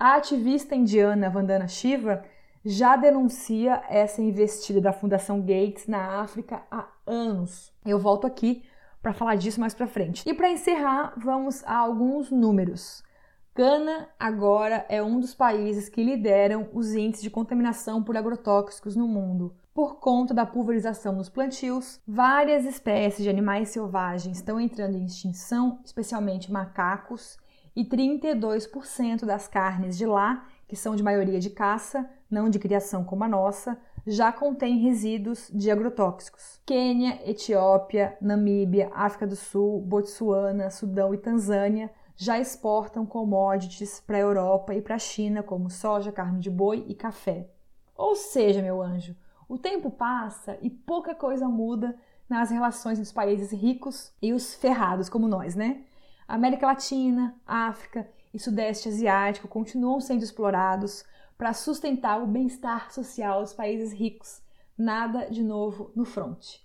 [0.00, 2.24] A ativista indiana Vandana Shiva
[2.64, 7.70] já denuncia essa investida da Fundação Gates na África há anos.
[7.84, 8.64] Eu volto aqui
[9.02, 10.26] para falar disso mais para frente.
[10.28, 13.04] E para encerrar, vamos a alguns números.
[13.54, 19.08] Gana agora é um dos países que lideram os índices de contaminação por agrotóxicos no
[19.08, 19.54] mundo.
[19.74, 25.80] Por conta da pulverização nos plantios, várias espécies de animais selvagens estão entrando em extinção,
[25.84, 27.38] especialmente macacos,
[27.74, 33.02] e 32% das carnes de lá que são de maioria de caça, não de criação
[33.02, 36.60] como a nossa, já contêm resíduos de agrotóxicos.
[36.64, 44.20] Quênia, Etiópia, Namíbia, África do Sul, Botsuana, Sudão e Tanzânia já exportam commodities para a
[44.20, 47.48] Europa e para a China, como soja, carne de boi e café.
[47.96, 49.16] Ou seja, meu anjo,
[49.48, 54.54] o tempo passa e pouca coisa muda nas relações entre os países ricos e os
[54.54, 55.82] ferrados como nós, né?
[56.28, 61.02] América Latina, África e Sudeste Asiático continuam sendo explorados
[61.38, 64.42] para sustentar o bem-estar social dos países ricos.
[64.76, 66.58] Nada de novo no front.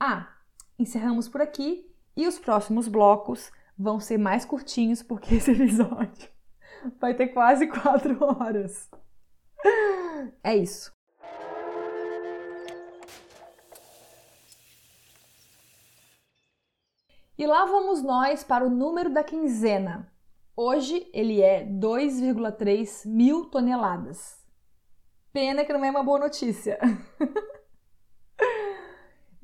[0.00, 0.28] Ah,
[0.78, 6.28] encerramos por aqui e os próximos blocos vão ser mais curtinhos porque esse episódio
[7.00, 8.88] vai ter quase quatro horas.
[10.42, 10.92] É isso.
[17.36, 20.08] E lá vamos nós para o número da quinzena.
[20.56, 24.38] Hoje ele é 2,3 mil toneladas.
[25.32, 26.78] Pena que não é uma boa notícia.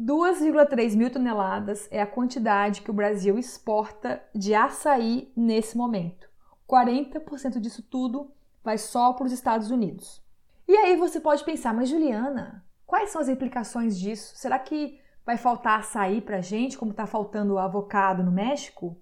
[0.00, 6.30] 2,3 mil toneladas é a quantidade que o Brasil exporta de açaí nesse momento.
[6.66, 8.32] 40% disso tudo
[8.64, 10.24] vai só para os Estados Unidos.
[10.66, 14.32] E aí você pode pensar, mas Juliana, quais são as implicações disso?
[14.36, 18.96] Será que vai faltar açaí para gente, como está faltando avocado no México?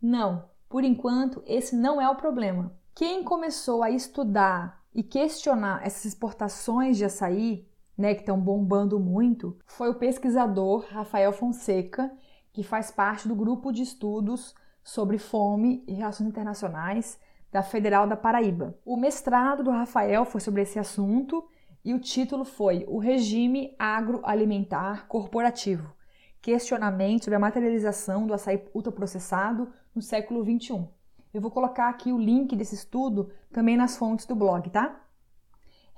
[0.00, 2.72] Não, por enquanto, esse não é o problema.
[2.94, 7.67] Quem começou a estudar e questionar essas exportações de açaí,
[7.98, 12.10] né, que estão bombando muito, foi o pesquisador Rafael Fonseca,
[12.52, 17.18] que faz parte do grupo de estudos sobre fome e relações internacionais
[17.50, 18.78] da Federal da Paraíba.
[18.86, 21.44] O mestrado do Rafael foi sobre esse assunto
[21.84, 25.98] e o título foi O Regime Agroalimentar Corporativo
[26.40, 30.86] questionamento sobre a materialização do açaí ultraprocessado no século XXI.
[31.34, 35.00] Eu vou colocar aqui o link desse estudo também nas fontes do blog, tá?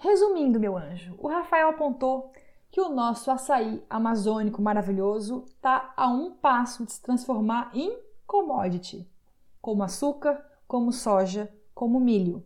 [0.03, 2.33] Resumindo, meu anjo, o Rafael apontou
[2.71, 9.07] que o nosso açaí amazônico maravilhoso está a um passo de se transformar em commodity,
[9.61, 12.43] como açúcar, como soja, como milho.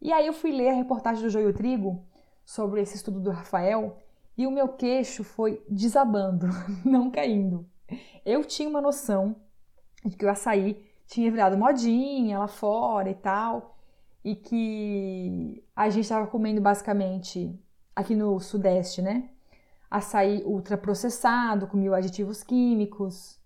[0.00, 2.06] E aí eu fui ler a reportagem do Joio Trigo
[2.42, 3.98] sobre esse estudo do Rafael
[4.34, 6.46] e o meu queixo foi desabando,
[6.86, 7.68] não caindo.
[8.24, 9.36] Eu tinha uma noção
[10.02, 13.77] de que o açaí tinha virado modinha lá fora e tal,
[14.24, 17.58] e que a gente estava comendo basicamente
[17.94, 19.30] aqui no Sudeste, né?
[19.90, 23.38] Açaí ultraprocessado, com mil aditivos químicos,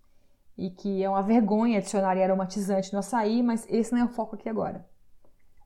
[0.56, 4.34] e que é uma vergonha adicionar aromatizante no açaí, mas esse não é o foco
[4.34, 4.86] aqui agora.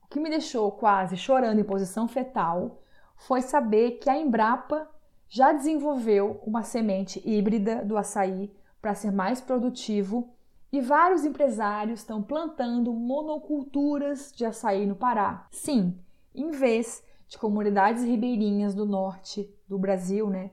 [0.03, 2.81] O que me deixou quase chorando em posição fetal
[3.15, 4.89] foi saber que a Embrapa
[5.27, 10.33] já desenvolveu uma semente híbrida do açaí para ser mais produtivo
[10.71, 15.47] e vários empresários estão plantando monoculturas de açaí no Pará.
[15.51, 15.97] Sim,
[16.35, 20.51] em vez de comunidades ribeirinhas do norte do Brasil, né,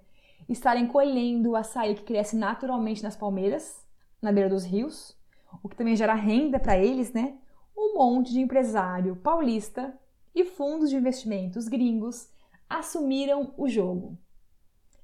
[0.49, 3.87] estarem colhendo o açaí que cresce naturalmente nas palmeiras,
[4.21, 5.17] na beira dos rios,
[5.63, 7.39] o que também gera renda para eles, né?
[7.77, 9.99] Um monte de empresário paulista
[10.35, 12.29] e fundos de investimentos gringos
[12.69, 14.19] assumiram o jogo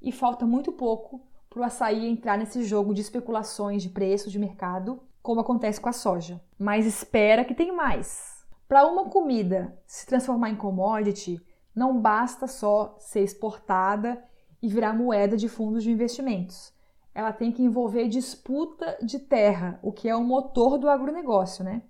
[0.00, 4.38] e falta muito pouco para o açaí entrar nesse jogo de especulações de preços de
[4.38, 6.40] mercado, como acontece com a soja.
[6.56, 8.46] Mas espera que tem mais.
[8.68, 14.22] Para uma comida se transformar em commodity, não basta só ser exportada
[14.62, 16.72] e virar moeda de fundos de investimentos.
[17.12, 21.82] Ela tem que envolver disputa de terra, o que é o motor do agronegócio, né?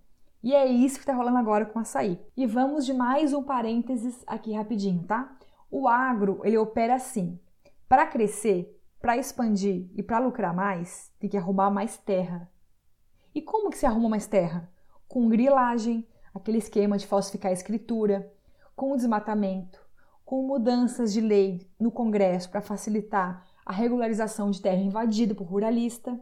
[0.43, 2.19] E é isso que está rolando agora com o açaí.
[2.35, 5.37] E vamos de mais um parênteses aqui rapidinho, tá?
[5.71, 7.39] O agro, ele opera assim.
[7.87, 12.51] Para crescer, para expandir e para lucrar mais, tem que arrumar mais terra.
[13.35, 14.71] E como que se arruma mais terra?
[15.09, 18.31] Com grilagem, aquele esquema de falsificar a escritura,
[18.77, 19.81] com o desmatamento,
[20.25, 26.21] com mudanças de lei no Congresso para facilitar a regularização de terra invadida por ruralista.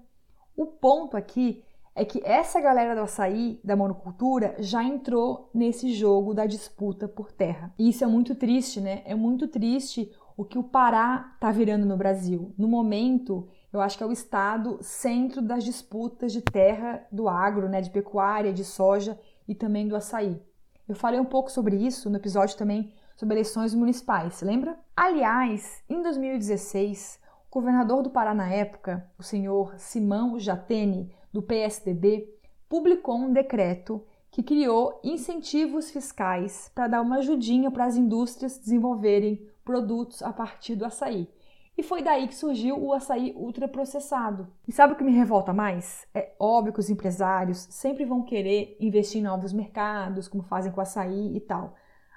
[0.56, 1.64] O ponto aqui
[1.94, 7.32] é que essa galera do açaí, da monocultura, já entrou nesse jogo da disputa por
[7.32, 7.74] terra.
[7.76, 9.02] E isso é muito triste, né?
[9.04, 12.54] É muito triste o que o Pará está virando no Brasil.
[12.56, 17.68] No momento, eu acho que é o estado centro das disputas de terra do agro,
[17.68, 19.18] né, de pecuária, de soja
[19.48, 20.40] e também do açaí.
[20.88, 24.78] Eu falei um pouco sobre isso no episódio também sobre eleições municipais, lembra?
[24.94, 27.18] Aliás, em 2016,
[27.50, 32.32] o governador do Pará na época, o senhor Simão Jatene, do PSDB,
[32.68, 39.44] publicou um decreto que criou incentivos fiscais para dar uma ajudinha para as indústrias desenvolverem
[39.68, 41.28] produtos a partir do açaí.
[41.76, 44.48] E foi daí que surgiu o açaí ultraprocessado.
[44.66, 46.06] E sabe o que me revolta mais?
[46.14, 50.78] É óbvio que os empresários sempre vão querer investir em novos mercados, como fazem com
[50.78, 51.74] o açaí e tal.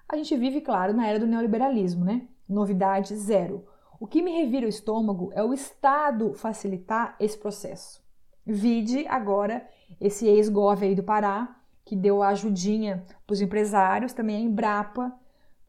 [0.07, 2.25] A gente vive, claro, na era do neoliberalismo, né?
[2.47, 3.67] Novidade zero.
[3.99, 8.01] O que me revira o estômago é o Estado facilitar esse processo.
[8.45, 9.67] Vide agora
[9.99, 15.13] esse ex-gov aí do Pará, que deu a ajudinha para os empresários, também a Embrapa,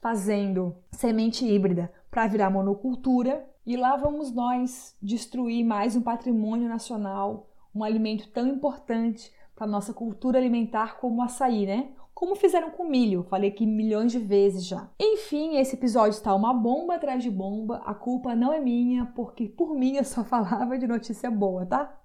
[0.02, 3.48] fazendo semente híbrida para virar monocultura.
[3.64, 9.94] E lá vamos nós destruir mais um patrimônio nacional, um alimento tão importante para nossa
[9.94, 11.92] cultura alimentar como o açaí, né?
[12.12, 14.88] como fizeram com milho, falei aqui milhões de vezes já.
[15.00, 19.48] Enfim, esse episódio está uma bomba atrás de bomba, a culpa não é minha, porque
[19.48, 22.00] por mim eu só falava de notícia boa, tá?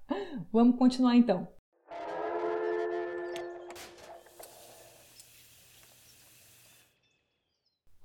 [0.52, 1.48] Vamos continuar então.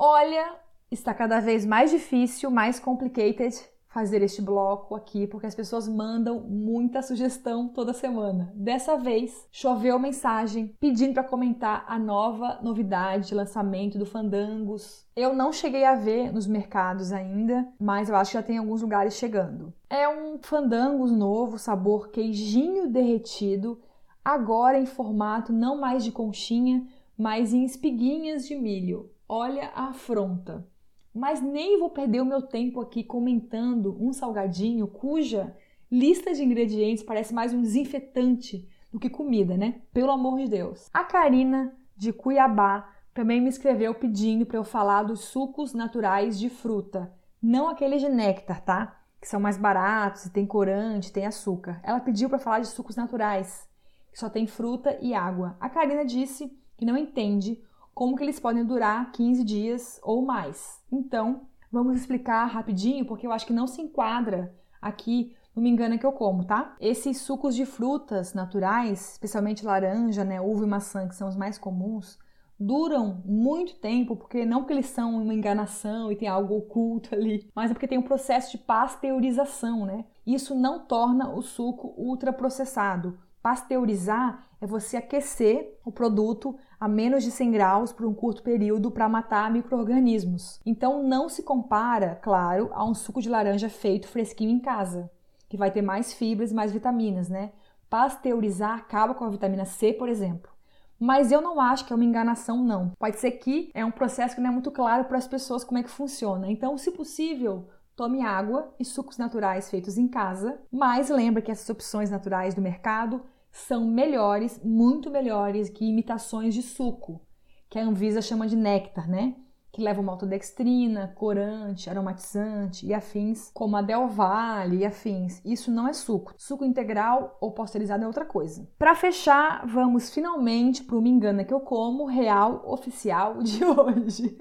[0.05, 0.57] Olha,
[0.90, 3.55] está cada vez mais difícil, mais complicated
[3.86, 8.53] fazer este bloco aqui, porque as pessoas mandam muita sugestão toda semana.
[8.53, 15.07] Dessa vez, choveu mensagem pedindo para comentar a nova novidade de lançamento do Fandangos.
[15.14, 18.82] Eu não cheguei a ver nos mercados ainda, mas eu acho que já tem alguns
[18.82, 19.72] lugares chegando.
[19.88, 23.80] É um Fandangos novo, sabor queijinho derretido,
[24.24, 26.84] agora em formato não mais de conchinha,
[27.16, 29.12] mas em espiguinhas de milho.
[29.35, 30.70] Olha a afronta
[31.14, 35.57] mas nem vou perder o meu tempo aqui comentando um salgadinho cuja
[35.91, 39.83] lista de ingredientes parece mais um desinfetante do que comida, né?
[39.93, 40.89] Pelo amor de Deus.
[40.93, 46.49] A Karina de Cuiabá também me escreveu pedindo para eu falar dos sucos naturais de
[46.49, 47.12] fruta,
[47.43, 49.01] não aqueles de néctar, tá?
[49.20, 51.80] Que são mais baratos, tem corante, tem açúcar.
[51.83, 53.68] Ela pediu para falar de sucos naturais,
[54.11, 55.57] que só tem fruta e água.
[55.61, 57.62] A Karina disse que não entende
[57.95, 60.80] como que eles podem durar 15 dias ou mais.
[60.90, 65.99] Então, vamos explicar rapidinho, porque eu acho que não se enquadra aqui não me engana
[65.99, 66.74] que eu como, tá?
[66.80, 71.59] Esses sucos de frutas naturais, especialmente laranja, né, uva e maçã, que são os mais
[71.59, 72.18] comuns,
[72.59, 77.51] duram muito tempo, porque não porque eles são uma enganação e tem algo oculto ali,
[77.55, 80.05] mas é porque tem um processo de pasteurização, né?
[80.26, 83.18] Isso não torna o suco ultraprocessado.
[83.43, 88.92] Pasteurizar é você aquecer o produto a menos de 100 graus por um curto período
[88.92, 90.60] para matar micro-organismos.
[90.64, 95.10] Então não se compara, claro, a um suco de laranja feito fresquinho em casa,
[95.48, 97.50] que vai ter mais fibras e mais vitaminas, né?
[97.90, 100.52] Pasteurizar acaba com a vitamina C, por exemplo.
[100.96, 102.92] Mas eu não acho que é uma enganação, não.
[103.00, 105.78] Pode ser que é um processo que não é muito claro para as pessoas como
[105.78, 106.48] é que funciona.
[106.48, 111.68] Então, se possível, tome água e sucos naturais feitos em casa, mas lembra que essas
[111.68, 113.20] opções naturais do mercado
[113.53, 117.20] são melhores, muito melhores que imitações de suco,
[117.68, 119.36] que a Anvisa chama de néctar, né?
[119.70, 125.40] Que levam maltodextrina, corante, aromatizante e afins, como a Del Valle e afins.
[125.44, 126.34] Isso não é suco.
[126.36, 128.68] Suco integral ou pasteurizado é outra coisa.
[128.78, 134.36] Para fechar, vamos finalmente para o Me Engana Que Eu Como real oficial de hoje.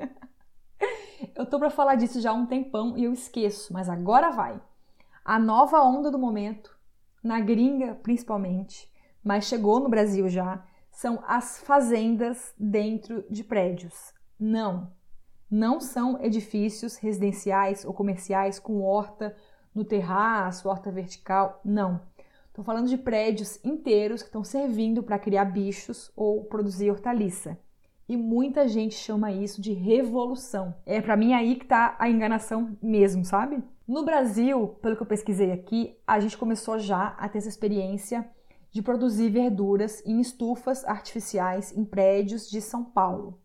[1.35, 4.61] eu tô para falar disso já há um tempão e eu esqueço, mas agora vai.
[5.23, 6.77] A nova onda do momento,
[7.23, 8.90] na gringa principalmente,
[9.23, 14.13] mas chegou no Brasil já, são as fazendas dentro de prédios.
[14.39, 14.91] Não,
[15.49, 19.35] não são edifícios residenciais ou comerciais com horta
[19.73, 22.01] no terraço, horta vertical, não.
[22.47, 27.57] Estou falando de prédios inteiros que estão servindo para criar bichos ou produzir hortaliça.
[28.07, 30.75] E muita gente chama isso de revolução.
[30.85, 33.63] É para mim aí que está a enganação mesmo, sabe?
[33.87, 38.29] No Brasil, pelo que eu pesquisei aqui, a gente começou já a ter essa experiência
[38.71, 43.39] de produzir verduras em estufas artificiais em prédios de São Paulo.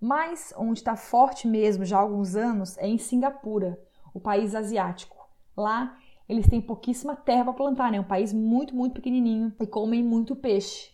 [0.00, 3.80] Mas onde está forte mesmo já há alguns anos é em Singapura,
[4.12, 5.16] o país asiático.
[5.56, 5.96] Lá
[6.28, 7.98] eles têm pouquíssima terra para plantar, né?
[7.98, 10.90] É um país muito, muito pequenininho e comem muito peixe.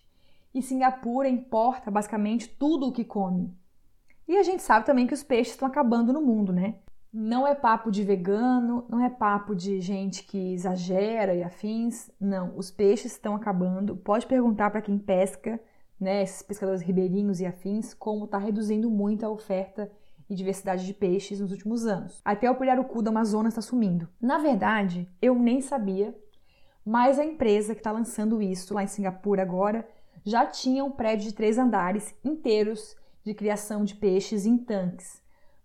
[0.52, 3.54] E Singapura importa basicamente tudo o que come.
[4.26, 6.76] E a gente sabe também que os peixes estão acabando no mundo, né?
[7.12, 12.08] Não é papo de vegano, não é papo de gente que exagera e afins.
[12.20, 13.96] Não, os peixes estão acabando.
[13.96, 15.60] Pode perguntar para quem pesca,
[15.98, 19.90] né, esses pescadores ribeirinhos e afins, como está reduzindo muito a oferta
[20.28, 22.20] e diversidade de peixes nos últimos anos.
[22.24, 24.08] Até o pirarucu do Amazonas está sumindo.
[24.20, 26.16] Na verdade, eu nem sabia,
[26.86, 29.84] mas a empresa que está lançando isso lá em Singapura agora
[30.24, 32.94] já tinha um prédio de três andares inteiros
[33.24, 35.20] de criação de peixes em tanques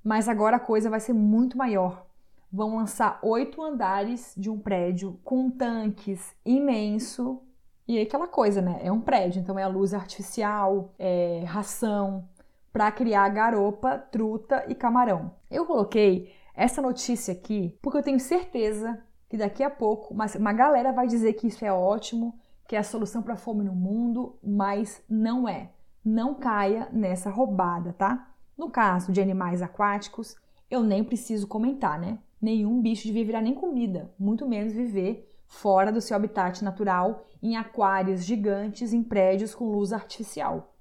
[0.06, 2.06] mas agora a coisa vai ser muito maior.
[2.53, 7.41] Vão lançar oito andares de um prédio com tanques imenso.
[7.88, 8.80] E aquela coisa, né?
[8.84, 12.30] É um prédio, então é a luz artificial, é ração,
[12.72, 15.32] para criar garopa, truta e camarão.
[15.49, 20.91] Eu coloquei essa notícia aqui porque eu tenho certeza que daqui a pouco uma galera
[20.91, 22.38] vai dizer que isso é ótimo,
[22.68, 25.72] que é a solução para a fome no mundo, mas não é.
[26.03, 28.35] Não caia nessa roubada, tá?
[28.58, 30.36] No caso de animais aquáticos,
[30.70, 32.20] eu nem preciso comentar, né?
[32.41, 37.56] Nenhum bicho devia virar nem comida, muito menos viver fora do seu habitat natural, em
[37.56, 40.74] aquários gigantes, em prédios com luz artificial.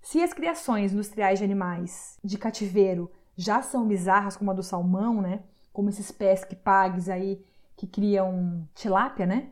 [0.00, 5.22] Se as criações industriais de animais de cativeiro já são bizarras, como a do salmão,
[5.22, 5.44] né?
[5.72, 7.42] Como esses pesque pagues aí
[7.76, 9.50] que criam tilápia, né?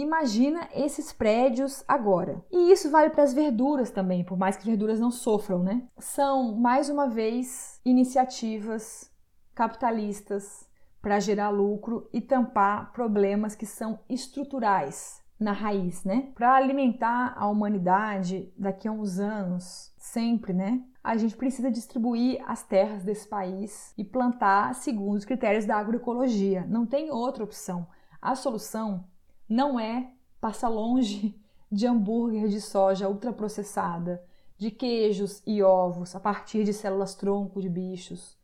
[0.00, 2.42] Imagina esses prédios agora.
[2.50, 5.82] E isso vale para as verduras também, por mais que as verduras não sofram, né?
[5.98, 9.12] São, mais uma vez, iniciativas
[9.54, 10.66] capitalistas
[11.02, 16.32] para gerar lucro e tampar problemas que são estruturais na raiz, né?
[16.34, 20.82] Para alimentar a humanidade daqui a uns anos, sempre, né?
[21.04, 26.64] A gente precisa distribuir as terras desse país e plantar segundo os critérios da agroecologia.
[26.66, 27.86] Não tem outra opção.
[28.20, 29.04] A solução
[29.50, 31.34] não é passar longe
[31.70, 34.24] de hambúrguer de soja ultraprocessada,
[34.56, 38.38] de queijos e ovos a partir de células tronco de bichos.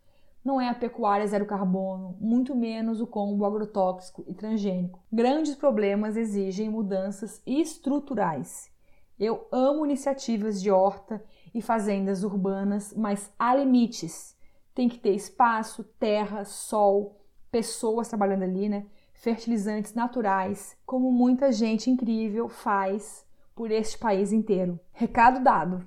[0.44, 5.00] Não é a pecuária zero carbono, muito menos o combo agrotóxico e transgênico.
[5.12, 8.70] Grandes problemas exigem mudanças estruturais.
[9.18, 11.22] Eu amo iniciativas de horta
[11.54, 14.36] e fazendas urbanas, mas há limites.
[14.74, 18.86] Tem que ter espaço, terra, sol, pessoas trabalhando ali, né?
[19.18, 24.78] Fertilizantes naturais, como muita gente incrível faz por este país inteiro.
[24.92, 25.86] Recado dado.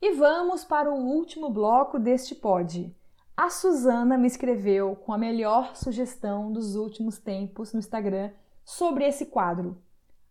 [0.00, 2.94] E vamos para o último bloco deste pod.
[3.36, 8.30] A Suzana me escreveu com a melhor sugestão dos últimos tempos no Instagram
[8.64, 9.82] sobre esse quadro.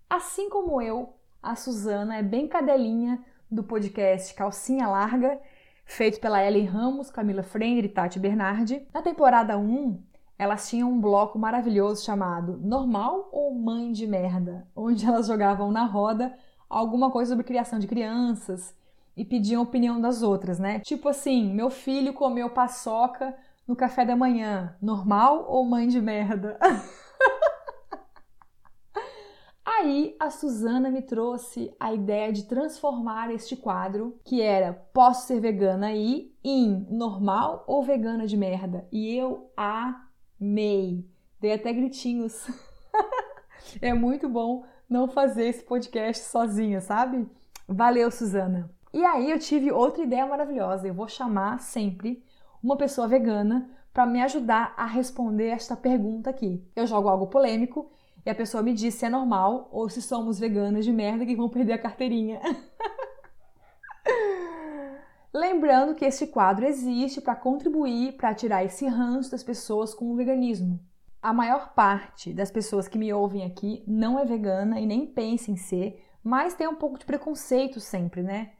[0.10, 5.40] Assim como eu, a Suzana é bem cadelinha do podcast Calcinha Larga
[5.86, 8.86] feito pela Ellen Ramos, Camila Frender e Tati Bernardi.
[8.94, 10.04] Na temporada 1,
[10.38, 15.86] elas tinham um bloco maravilhoso chamado Normal ou Mãe de Merda, onde elas jogavam na
[15.86, 16.36] roda
[16.70, 18.76] alguma coisa sobre criação de crianças
[19.16, 20.80] e pediam a opinião das outras, né?
[20.80, 23.34] Tipo assim, meu filho comeu paçoca
[23.66, 26.60] no café da manhã, normal ou mãe de merda?
[29.86, 35.40] Aí a Suzana me trouxe a ideia de transformar este quadro, que era Posso ser
[35.40, 38.88] vegana aí, em normal ou vegana de merda.
[38.92, 41.08] E eu amei.
[41.40, 42.48] Dei até gritinhos.
[43.80, 47.30] é muito bom não fazer esse podcast sozinha, sabe?
[47.68, 48.72] Valeu, Suzana.
[48.92, 50.88] E aí eu tive outra ideia maravilhosa.
[50.88, 52.24] Eu vou chamar sempre
[52.64, 56.68] uma pessoa vegana para me ajudar a responder esta pergunta aqui.
[56.76, 57.92] Eu jogo algo polêmico
[58.26, 61.36] e a pessoa me diz se é normal ou se somos veganas de merda que
[61.36, 62.42] vão perder a carteirinha.
[65.32, 70.16] Lembrando que este quadro existe para contribuir para tirar esse ranço das pessoas com o
[70.16, 70.80] veganismo.
[71.22, 75.52] A maior parte das pessoas que me ouvem aqui não é vegana e nem pensa
[75.52, 78.54] em ser, mas tem um pouco de preconceito sempre, né?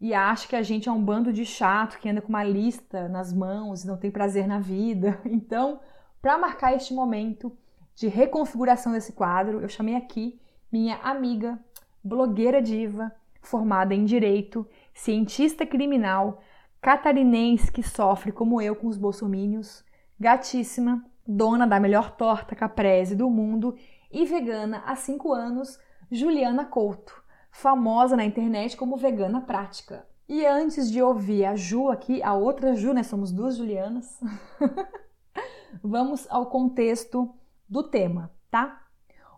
[0.00, 3.08] E acha que a gente é um bando de chato que anda com uma lista
[3.08, 5.20] nas mãos e não tem prazer na vida.
[5.26, 5.80] Então,
[6.20, 7.56] para marcar este momento,
[7.98, 10.40] de reconfiguração desse quadro, eu chamei aqui
[10.70, 11.58] minha amiga,
[12.02, 16.40] blogueira diva, formada em direito, cientista criminal,
[16.80, 19.84] catarinense que sofre como eu com os bolsomínios,
[20.18, 23.74] gatíssima, dona da melhor torta caprese do mundo
[24.12, 25.76] e vegana há cinco anos,
[26.08, 27.20] Juliana Couto,
[27.50, 30.06] famosa na internet como vegana prática.
[30.28, 33.02] E antes de ouvir a Ju aqui, a outra Ju, né?
[33.02, 34.20] Somos duas Julianas.
[35.82, 37.34] vamos ao contexto
[37.68, 38.84] do tema, tá?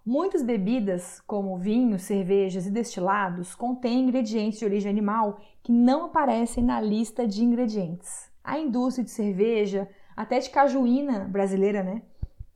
[0.04, 6.64] Muitas bebidas, como vinhos, cervejas e destilados, contêm ingredientes de origem animal que não aparecem
[6.64, 8.30] na lista de ingredientes.
[8.42, 12.02] A indústria de cerveja, até de cajuína brasileira, né,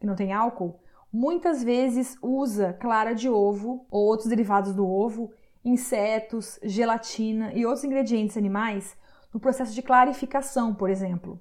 [0.00, 0.80] que não tem álcool,
[1.12, 5.30] muitas vezes usa clara de ovo ou outros derivados do ovo,
[5.62, 8.96] insetos, gelatina e outros ingredientes animais
[9.32, 11.40] no processo de clarificação, por exemplo,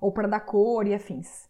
[0.00, 1.48] ou para dar cor e afins.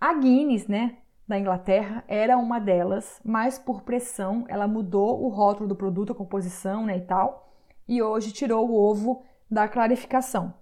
[0.00, 5.66] A Guinness, né, da Inglaterra era uma delas, mas por pressão ela mudou o rótulo
[5.68, 7.50] do produto, a composição né, e tal,
[7.88, 10.52] e hoje tirou o ovo da clarificação.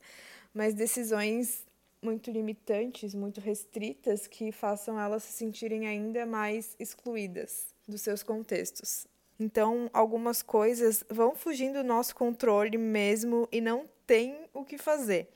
[0.53, 1.65] Mas decisões
[2.01, 9.07] muito limitantes, muito restritas, que façam elas se sentirem ainda mais excluídas dos seus contextos.
[9.39, 15.29] Então, algumas coisas vão fugindo do nosso controle mesmo e não tem o que fazer.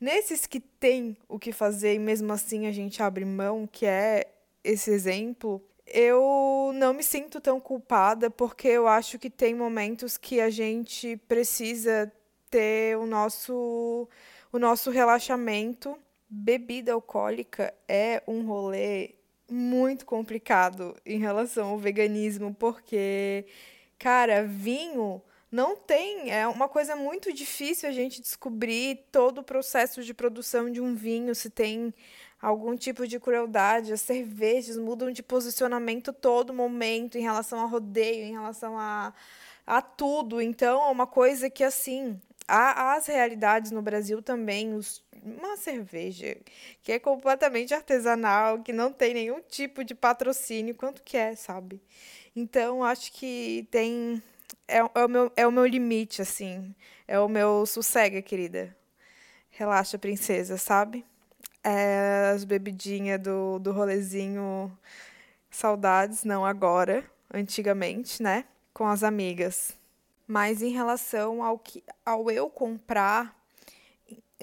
[0.00, 4.26] Nesses que tem o que fazer e mesmo assim a gente abre mão, que é
[4.62, 10.40] esse exemplo, eu não me sinto tão culpada porque eu acho que tem momentos que
[10.40, 12.12] a gente precisa
[12.50, 14.08] ter o nosso
[14.52, 15.98] o nosso relaxamento.
[16.28, 19.14] Bebida alcoólica é um rolê
[19.50, 23.46] muito complicado em relação ao veganismo, porque,
[23.98, 26.30] cara, vinho não tem.
[26.30, 30.94] É uma coisa muito difícil a gente descobrir todo o processo de produção de um
[30.94, 31.94] vinho, se tem
[32.40, 33.92] algum tipo de crueldade.
[33.92, 39.12] As cervejas mudam de posicionamento todo momento em relação a rodeio, em relação a,
[39.66, 40.40] a tudo.
[40.40, 46.36] Então, é uma coisa que, assim, há as realidades no Brasil também, os, uma cerveja
[46.82, 51.80] que é completamente artesanal, que não tem nenhum tipo de patrocínio, quanto que é, sabe?
[52.34, 54.22] Então, acho que tem.
[54.68, 56.74] É, é, o meu, é o meu limite, assim.
[57.08, 58.76] É o meu sossega, querida.
[59.50, 61.04] Relaxa, princesa, sabe?
[61.64, 64.76] É as bebidinhas do, do rolezinho.
[65.50, 68.44] Saudades, não agora, antigamente, né?
[68.74, 69.74] Com as amigas.
[70.26, 73.36] Mas em relação ao, que, ao eu comprar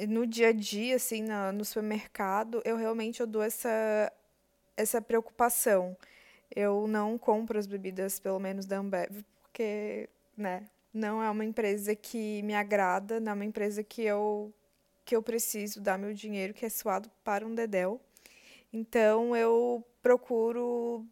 [0.07, 4.11] no dia a dia, assim, na, no supermercado, eu realmente eu dou essa,
[4.75, 5.95] essa preocupação.
[6.55, 11.95] Eu não compro as bebidas, pelo menos da Ambev, porque, né, não é uma empresa
[11.95, 14.53] que me agrada, não é uma empresa que eu,
[15.03, 17.99] que eu preciso dar meu dinheiro, que é suado para um dedéu.
[18.71, 21.05] Então, eu procuro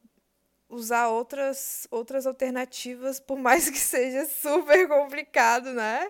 [0.71, 6.09] usar outras, outras alternativas, por mais que seja super complicado, né?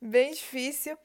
[0.00, 0.96] Bem difícil.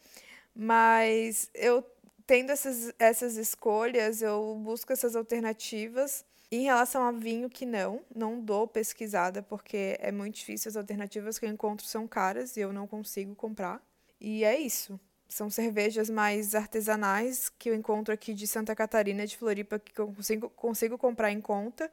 [0.56, 1.84] Mas eu
[2.26, 6.24] tendo essas, essas escolhas, eu busco essas alternativas.
[6.52, 10.70] Em relação a vinho, que não, não dou pesquisada, porque é muito difícil.
[10.70, 13.82] As alternativas que eu encontro são caras e eu não consigo comprar.
[14.22, 15.00] E é isso.
[15.34, 20.13] São cervejas mais artesanais que eu encontro aqui de Santa Catarina, de Floripa, que eu
[20.13, 21.89] consigo, consigo comprar em conta.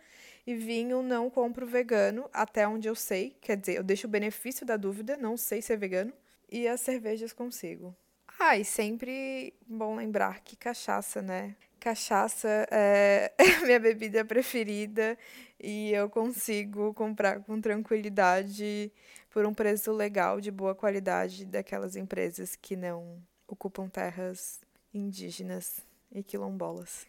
[0.46, 3.34] E vinho não compro vegano, até onde eu sei.
[3.40, 6.12] Quer dizer, eu deixo o benefício da dúvida, não sei se é vegano.
[6.50, 7.96] E as cervejas consigo.
[8.38, 11.56] Ah, e sempre bom lembrar que cachaça, né?
[11.80, 13.32] Cachaça é
[13.64, 15.16] minha bebida preferida
[15.58, 18.92] e eu consigo comprar com tranquilidade
[19.30, 24.60] por um preço legal, de boa qualidade, daquelas empresas que não ocupam terras
[24.94, 25.80] indígenas
[26.12, 27.06] e quilombolas.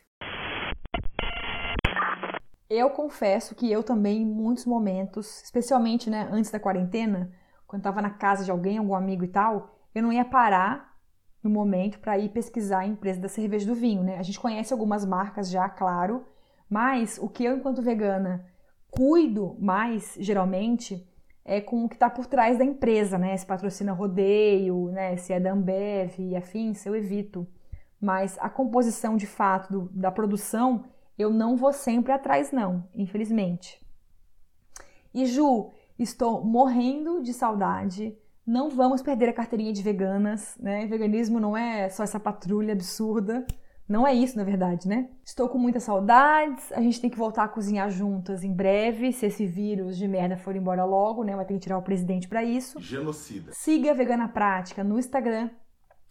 [2.70, 7.32] Eu confesso que eu também, em muitos momentos, especialmente né, antes da quarentena,
[7.68, 10.98] quando estava na casa de alguém, algum amigo e tal, eu não ia parar
[11.44, 14.04] no momento para ir pesquisar a empresa da cerveja do vinho.
[14.04, 14.18] Né?
[14.18, 16.26] A gente conhece algumas marcas já, claro,
[16.70, 18.46] mas o que eu, enquanto vegana,
[18.90, 21.06] cuido mais, geralmente,
[21.44, 23.36] é com o que está por trás da empresa, né?
[23.36, 25.18] Se patrocina rodeio, né?
[25.18, 27.48] Se é da Ambev e afins, eu evito.
[28.00, 30.86] Mas a composição de fato do, da produção
[31.18, 33.80] eu não vou sempre atrás, não, infelizmente.
[35.14, 38.18] E Ju, estou morrendo de saudade.
[38.46, 40.86] Não vamos perder a carteirinha de veganas, né?
[40.88, 43.46] Veganismo não é só essa patrulha absurda.
[43.92, 45.10] Não é isso, na verdade, né?
[45.26, 46.72] Estou com muitas saudades.
[46.72, 50.38] A gente tem que voltar a cozinhar juntas em breve, se esse vírus de merda
[50.38, 51.36] for embora logo, né?
[51.36, 52.80] Vai ter que tirar o presidente para isso.
[52.80, 53.52] Genocida.
[53.52, 55.50] Siga a Vegana Prática no Instagram.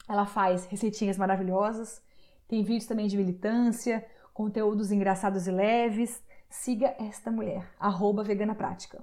[0.07, 2.03] Ela faz receitinhas maravilhosas.
[2.47, 4.05] Tem vídeos também de militância,
[4.35, 6.23] conteúdos engraçados e leves.
[6.51, 9.03] Siga esta mulher, arroba Vegana Prática.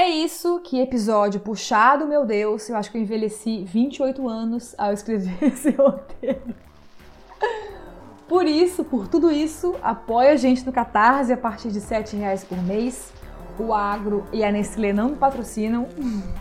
[0.00, 2.68] É isso, que episódio puxado, meu Deus.
[2.68, 6.54] Eu acho que eu envelheci 28 anos ao escrever esse roteiro.
[8.28, 12.44] Por isso, por tudo isso, apoia a gente no Catarse a partir de R$ reais
[12.44, 13.12] por mês.
[13.58, 15.88] O Agro e a Nestlé não me patrocinam.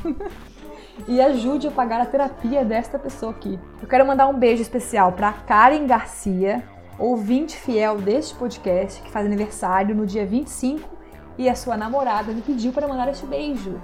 [1.08, 3.58] e ajude a pagar a terapia desta pessoa aqui.
[3.82, 6.64] Eu quero mandar um beijo especial para Karen Garcia,
[7.00, 10.97] ouvinte fiel deste podcast, que faz aniversário no dia 25
[11.38, 13.80] e a sua namorada me pediu para mandar este beijo.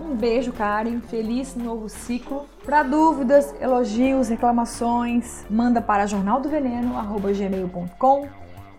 [0.00, 1.00] Um beijo, Karen.
[1.00, 2.44] Feliz novo ciclo.
[2.64, 8.28] Para dúvidas, elogios, reclamações, manda para jornaldoveneno@gmail.com.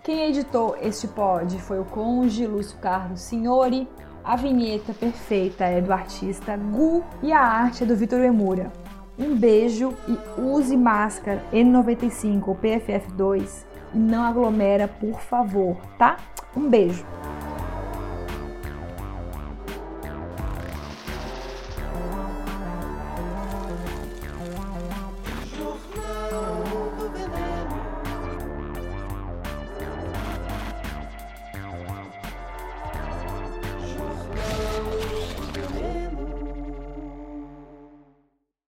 [0.03, 3.87] Quem editou este pod foi o conge Lúcio Carlos Signori.
[4.23, 8.71] A vinheta perfeita é do artista Gu e a arte é do Vitor Emura.
[9.17, 16.17] Um beijo e use máscara N95 ou PFF2 e não aglomera, por favor, tá?
[16.55, 17.03] Um beijo.